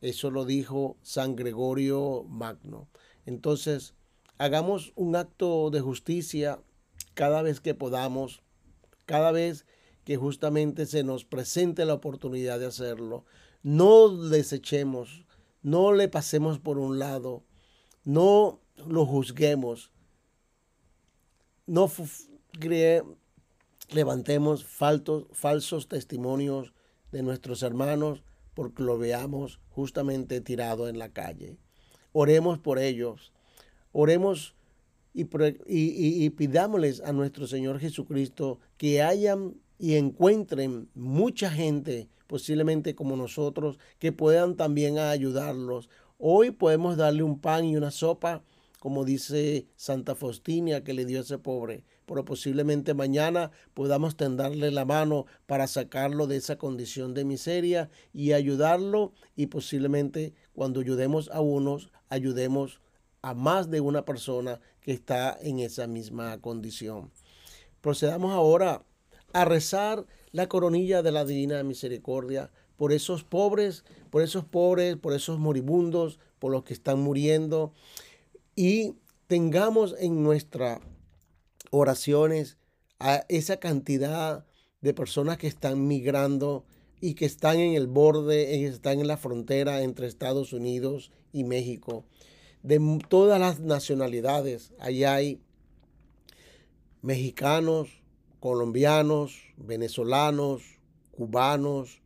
Eso 0.00 0.30
lo 0.30 0.44
dijo 0.44 0.96
San 1.02 1.36
Gregorio 1.36 2.24
Magno. 2.28 2.88
Entonces, 3.26 3.94
hagamos 4.38 4.92
un 4.96 5.14
acto 5.14 5.70
de 5.70 5.80
justicia 5.80 6.60
cada 7.14 7.42
vez 7.42 7.60
que 7.60 7.74
podamos, 7.74 8.42
cada 9.06 9.32
vez 9.32 9.66
que 10.04 10.16
justamente 10.16 10.86
se 10.86 11.04
nos 11.04 11.24
presente 11.24 11.84
la 11.84 11.94
oportunidad 11.94 12.58
de 12.58 12.66
hacerlo. 12.66 13.24
No 13.62 14.08
desechemos, 14.08 15.24
no 15.62 15.92
le 15.92 16.08
pasemos 16.08 16.58
por 16.58 16.78
un 16.78 16.98
lado, 16.98 17.44
no 18.04 18.60
lo 18.86 19.06
juzguemos, 19.06 19.92
no 21.66 21.90
levantemos 23.90 24.64
faltos, 24.64 25.26
falsos 25.32 25.88
testimonios 25.88 26.72
de 27.12 27.22
nuestros 27.22 27.62
hermanos 27.62 28.24
porque 28.54 28.82
lo 28.82 28.98
veamos 28.98 29.60
justamente 29.70 30.40
tirado 30.40 30.88
en 30.88 30.98
la 30.98 31.10
calle. 31.10 31.56
Oremos 32.12 32.58
por 32.58 32.78
ellos, 32.78 33.32
oremos 33.92 34.54
y, 35.14 36.30
pidámosles 36.30 37.00
a 37.02 37.12
nuestro 37.12 37.46
Señor 37.46 37.78
Jesucristo 37.78 38.58
que 38.76 39.02
hayan 39.02 39.54
y 39.78 39.96
encuentren 39.96 40.88
mucha 40.94 41.50
gente, 41.50 42.08
posiblemente 42.26 42.94
como 42.94 43.16
nosotros, 43.16 43.78
que 43.98 44.12
puedan 44.12 44.56
también 44.56 44.98
ayudarlos. 44.98 45.88
Hoy 46.18 46.52
podemos 46.52 46.96
darle 46.96 47.22
un 47.22 47.40
pan 47.40 47.64
y 47.64 47.76
una 47.76 47.90
sopa, 47.90 48.42
como 48.78 49.04
dice 49.04 49.66
Santa 49.76 50.14
Faustina 50.14 50.82
que 50.82 50.94
le 50.94 51.04
dio 51.04 51.18
a 51.18 51.22
ese 51.22 51.38
pobre, 51.38 51.84
pero 52.06 52.24
posiblemente 52.24 52.94
mañana 52.94 53.50
podamos 53.74 54.16
tenderle 54.16 54.70
la 54.70 54.84
mano 54.84 55.26
para 55.46 55.66
sacarlo 55.66 56.26
de 56.26 56.36
esa 56.36 56.56
condición 56.56 57.14
de 57.14 57.24
miseria 57.24 57.90
y 58.12 58.32
ayudarlo 58.32 59.12
y 59.36 59.46
posiblemente 59.46 60.32
cuando 60.52 60.80
ayudemos 60.80 61.30
a 61.32 61.40
unos, 61.40 61.90
ayudemos 62.08 62.80
a 63.22 63.34
más 63.34 63.70
de 63.70 63.80
una 63.80 64.04
persona 64.04 64.60
que 64.82 64.92
está 64.92 65.38
en 65.40 65.60
esa 65.60 65.86
misma 65.86 66.40
condición. 66.40 67.10
Procedamos 67.80 68.32
ahora 68.32 68.84
a 69.32 69.44
rezar 69.44 70.06
la 70.30 70.48
coronilla 70.48 71.02
de 71.02 71.12
la 71.12 71.24
Divina 71.24 71.62
Misericordia 71.62 72.50
por 72.76 72.92
esos 72.92 73.24
pobres, 73.24 73.84
por 74.10 74.22
esos 74.22 74.44
pobres, 74.44 74.96
por 74.96 75.14
esos 75.14 75.38
moribundos, 75.38 76.18
por 76.38 76.52
los 76.52 76.64
que 76.64 76.74
están 76.74 77.00
muriendo 77.00 77.72
y 78.56 78.96
tengamos 79.26 79.94
en 79.98 80.22
nuestras 80.22 80.80
oraciones 81.70 82.58
a 82.98 83.24
esa 83.28 83.58
cantidad 83.58 84.44
de 84.80 84.94
personas 84.94 85.38
que 85.38 85.46
están 85.46 85.86
migrando 85.86 86.64
y 87.00 87.14
que 87.14 87.24
están 87.24 87.58
en 87.58 87.74
el 87.74 87.86
borde, 87.86 88.64
están 88.66 89.00
en 89.00 89.08
la 89.08 89.16
frontera 89.16 89.82
entre 89.82 90.06
Estados 90.06 90.52
Unidos 90.52 91.10
y 91.32 91.44
México, 91.44 92.04
de 92.62 92.80
todas 93.08 93.40
las 93.40 93.60
nacionalidades. 93.60 94.72
Allá 94.78 95.14
hay 95.14 95.40
mexicanos, 97.00 97.88
colombianos, 98.40 99.38
venezolanos, 99.56 100.62
cubanos, 101.10 102.02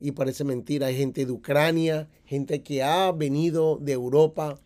y 0.00 0.12
parece 0.12 0.44
mentira, 0.44 0.86
hay 0.86 0.96
gente 0.96 1.26
de 1.26 1.32
Ucrania, 1.32 2.08
gente 2.24 2.62
que 2.62 2.82
ha 2.82 3.10
venido 3.10 3.78
de 3.80 3.92
Europa 3.92 4.58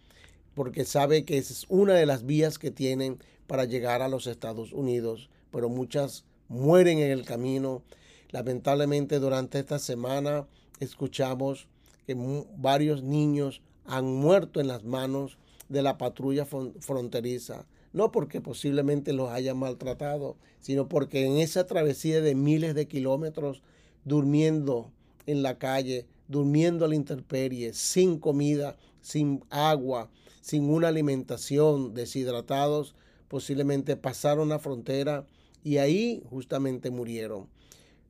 porque 0.55 0.85
sabe 0.85 1.25
que 1.25 1.39
es 1.39 1.65
una 1.69 1.95
de 1.95 2.07
las 2.07 2.27
vías 2.27 2.59
que 2.59 2.71
tienen 2.71 3.19
para 3.47 3.65
llegar 3.65 4.03
a 4.03 4.09
los 4.09 4.27
Estados 4.27 4.73
Unidos, 4.73 5.31
pero 5.51 5.69
muchas 5.69 6.25
mueren 6.49 6.99
en 6.99 7.11
el 7.11 7.25
camino. 7.25 7.83
Lamentablemente 8.31 9.19
durante 9.19 9.59
esta 9.59 9.79
semana 9.79 10.47
escuchamos 10.81 11.69
que 12.07 12.17
varios 12.57 13.03
niños 13.03 13.63
han 13.85 14.07
muerto 14.07 14.61
en 14.61 14.69
las 14.69 14.85
manos 14.85 15.39
de 15.69 15.83
la 15.83 15.99
patrulla 15.99 16.45
fronteriza, 16.45 17.67
no 17.93 18.13
porque 18.13 18.41
posiblemente 18.41 19.13
los 19.13 19.31
hayan 19.31 19.59
maltratado, 19.59 20.37
sino 20.61 20.89
porque 20.89 21.27
en 21.27 21.39
esa 21.39 21.67
travesía 21.67 22.21
de 22.21 22.35
miles 22.35 22.75
de 22.75 22.87
kilómetros, 22.87 23.63
durmiendo 24.05 24.91
en 25.27 25.43
la 25.43 25.59
calle, 25.59 26.07
durmiendo 26.29 26.85
a 26.85 26.89
la 26.89 26.95
intemperie, 26.95 27.73
sin 27.73 28.19
comida, 28.19 28.77
sin 29.01 29.45
agua, 29.51 30.11
sin 30.41 30.71
una 30.71 30.89
alimentación, 30.89 31.95
deshidratados, 31.95 32.95
posiblemente 33.29 33.97
pasaron 33.97 34.49
la 34.49 34.59
frontera 34.59 35.27
y 35.65 35.79
ahí 35.79 36.23
justamente 36.29 36.91
murieron. 36.91 37.49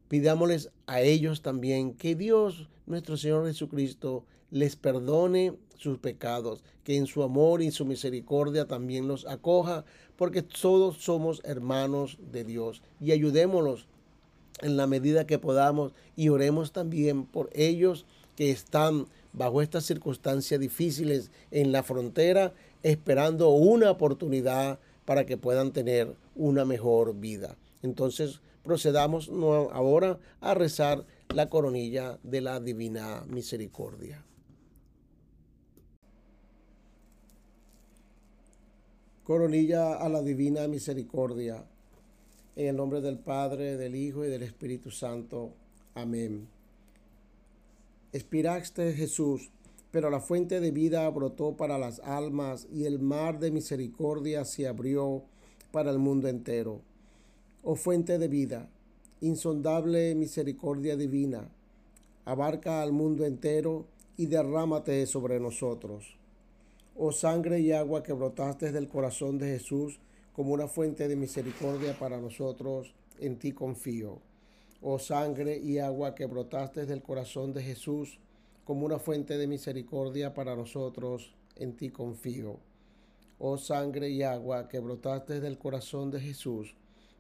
Pidámosles 0.09 0.71
a 0.87 1.01
ellos 1.01 1.43
también 1.43 1.95
que 1.95 2.15
Dios, 2.15 2.69
nuestro 2.93 3.17
Señor 3.17 3.47
Jesucristo, 3.47 4.25
les 4.51 4.77
perdone 4.77 5.55
sus 5.77 5.99
pecados, 5.99 6.63
que 6.85 6.97
en 6.97 7.07
su 7.07 7.23
amor 7.23 7.63
y 7.63 7.71
su 7.73 7.85
misericordia 7.85 8.67
también 8.67 9.09
los 9.09 9.27
acoja, 9.27 9.85
porque 10.17 10.43
todos 10.43 10.99
somos 10.99 11.41
hermanos 11.45 12.19
de 12.31 12.45
Dios 12.45 12.83
y 13.01 13.13
ayudémoslos 13.13 13.87
en 14.61 14.77
la 14.77 14.87
medida 14.87 15.27
que 15.27 15.39
podamos 15.39 15.93
y 16.15 16.29
oremos 16.29 16.73
también 16.73 17.25
por 17.25 17.49
ellos 17.55 18.05
que 18.37 18.51
están 18.51 19.07
bajo 19.33 19.63
estas 19.63 19.85
circunstancias 19.85 20.61
difíciles 20.61 21.31
en 21.51 21.73
la 21.73 21.83
frontera, 21.83 22.53
esperando 22.83 23.49
una 23.49 23.91
oportunidad 23.91 24.79
para 25.05 25.25
que 25.25 25.39
puedan 25.39 25.73
tener 25.73 26.15
una 26.37 26.65
mejor 26.65 27.15
vida. 27.19 27.57
Entonces 27.83 28.41
procedamos 28.63 29.31
ahora 29.73 30.19
a 30.41 30.55
rezar 30.55 31.05
la 31.35 31.49
coronilla 31.49 32.19
de 32.23 32.41
la 32.43 32.61
divina 32.61 33.25
misericordia. 33.27 34.23
Coronilla 39.25 39.95
a 39.95 40.09
la 40.11 40.21
divina 40.21 40.69
misericordia. 40.69 41.65
En 42.55 42.67
el 42.67 42.77
nombre 42.77 43.01
del 43.01 43.19
Padre, 43.19 43.79
del 43.79 43.95
Hijo 43.95 44.27
y 44.27 44.29
del 44.29 44.43
Espíritu 44.43 44.91
Santo. 44.91 45.55
Amén. 45.95 46.49
Expiraste 48.13 48.93
Jesús, 48.93 49.51
pero 49.91 50.11
la 50.11 50.21
fuente 50.21 50.61
de 50.61 50.71
vida 50.71 51.09
brotó 51.09 51.57
para 51.57 51.79
las 51.79 52.01
almas 52.01 52.69
y 52.71 52.85
el 52.85 52.99
mar 52.99 53.39
de 53.39 53.51
misericordia 53.51 54.45
se 54.45 54.69
abrió 54.69 55.23
para 55.71 55.91
el 55.91 55.99
mundo 55.99 56.29
entero. 56.29 56.83
Oh 57.63 57.77
fuente 57.77 58.19
de 58.19 58.29
vida, 58.29 58.69
insondable 59.23 60.15
misericordia 60.15 60.97
divina, 60.97 61.49
abarca 62.27 62.83
al 62.83 62.93
mundo 62.93 63.25
entero 63.25 63.87
y 64.17 64.27
derrámate 64.27 65.07
sobre 65.07 65.41
nosotros. 65.41 66.19
Oh 66.95 67.11
sangre 67.11 67.59
y 67.61 67.73
agua 67.73 68.03
que 68.03 68.13
brotaste 68.13 68.71
del 68.71 68.89
corazón 68.89 69.39
de 69.39 69.47
Jesús 69.59 69.99
como 70.35 70.53
una 70.53 70.69
fuente 70.69 71.09
de 71.09 71.17
misericordia 71.17 71.99
para 71.99 72.21
nosotros, 72.21 72.95
en 73.19 73.39
ti 73.39 73.53
confío 73.53 74.21
oh 74.83 74.99
sangre 74.99 75.59
y 75.59 75.79
agua 75.79 76.15
que 76.15 76.27
brotaste 76.27 76.87
del 76.87 77.03
corazón 77.03 77.53
de 77.53 77.63
Jesús 77.63 78.19
como 78.65 78.85
una 78.85 78.99
fuente 78.99 79.39
de 79.39 79.47
misericordia 79.47 80.35
para 80.35 80.57
nosotros, 80.57 81.35
en 81.57 81.77
ti 81.77 81.91
confío. 81.91 82.59
Oh 83.39 83.59
sangre 83.59 84.11
y 84.11 84.23
agua 84.23 84.69
que 84.69 84.81
brotaste 84.81 85.41
del 85.41 85.59
corazón 85.59 86.11
de 86.11 86.21
Jesús 86.21 86.75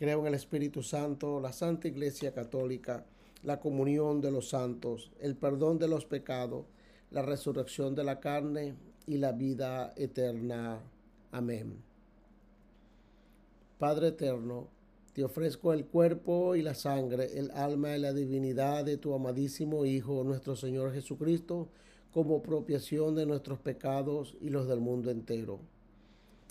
Creo 0.00 0.20
en 0.20 0.28
el 0.28 0.34
Espíritu 0.34 0.82
Santo, 0.82 1.40
la 1.40 1.52
Santa 1.52 1.86
Iglesia 1.86 2.32
Católica, 2.32 3.04
la 3.42 3.60
comunión 3.60 4.22
de 4.22 4.30
los 4.30 4.48
santos, 4.48 5.10
el 5.20 5.36
perdón 5.36 5.78
de 5.78 5.88
los 5.88 6.06
pecados, 6.06 6.64
la 7.10 7.20
resurrección 7.20 7.94
de 7.94 8.04
la 8.04 8.18
carne 8.18 8.76
y 9.06 9.18
la 9.18 9.32
vida 9.32 9.92
eterna. 9.96 10.80
Amén. 11.32 11.82
Padre 13.78 14.08
eterno, 14.08 14.68
te 15.12 15.22
ofrezco 15.22 15.74
el 15.74 15.84
cuerpo 15.84 16.56
y 16.56 16.62
la 16.62 16.74
sangre, 16.74 17.38
el 17.38 17.50
alma 17.50 17.94
y 17.94 18.00
la 18.00 18.14
divinidad 18.14 18.86
de 18.86 18.96
tu 18.96 19.12
amadísimo 19.12 19.84
Hijo, 19.84 20.24
nuestro 20.24 20.56
Señor 20.56 20.94
Jesucristo, 20.94 21.68
como 22.10 22.42
propiación 22.42 23.14
de 23.14 23.26
nuestros 23.26 23.58
pecados 23.58 24.34
y 24.40 24.48
los 24.48 24.66
del 24.66 24.80
mundo 24.80 25.10
entero. 25.10 25.60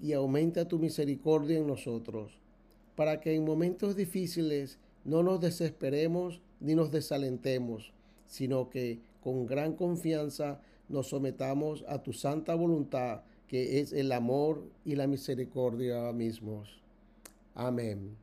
y 0.00 0.12
aumenta 0.12 0.68
tu 0.68 0.78
misericordia 0.78 1.58
en 1.58 1.66
nosotros, 1.66 2.32
para 2.96 3.20
que 3.20 3.34
en 3.34 3.44
momentos 3.44 3.96
difíciles 3.96 4.78
no 5.04 5.22
nos 5.22 5.40
desesperemos 5.40 6.40
ni 6.60 6.74
nos 6.74 6.90
desalentemos, 6.90 7.92
sino 8.26 8.70
que 8.70 9.00
con 9.22 9.46
gran 9.46 9.74
confianza 9.74 10.60
nos 10.88 11.08
sometamos 11.08 11.84
a 11.88 12.02
tu 12.02 12.12
santa 12.12 12.54
voluntad, 12.54 13.22
que 13.46 13.80
es 13.80 13.92
el 13.92 14.12
amor 14.12 14.62
y 14.84 14.96
la 14.96 15.06
misericordia 15.06 16.12
mismos. 16.12 16.80
Amén. 17.54 18.16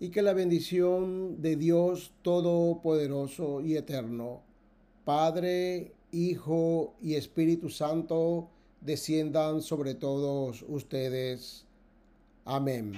Y 0.00 0.08
que 0.08 0.22
la 0.22 0.32
bendición 0.32 1.40
de 1.40 1.56
Dios 1.56 2.12
Todopoderoso 2.22 3.60
y 3.60 3.76
Eterno, 3.76 4.42
Padre, 5.04 5.92
Hijo 6.12 6.94
y 7.00 7.14
Espíritu 7.14 7.70
Santo, 7.70 8.48
desciendan 8.80 9.62
sobre 9.62 9.94
todos 9.94 10.64
ustedes. 10.68 11.64
Amén. 12.44 12.92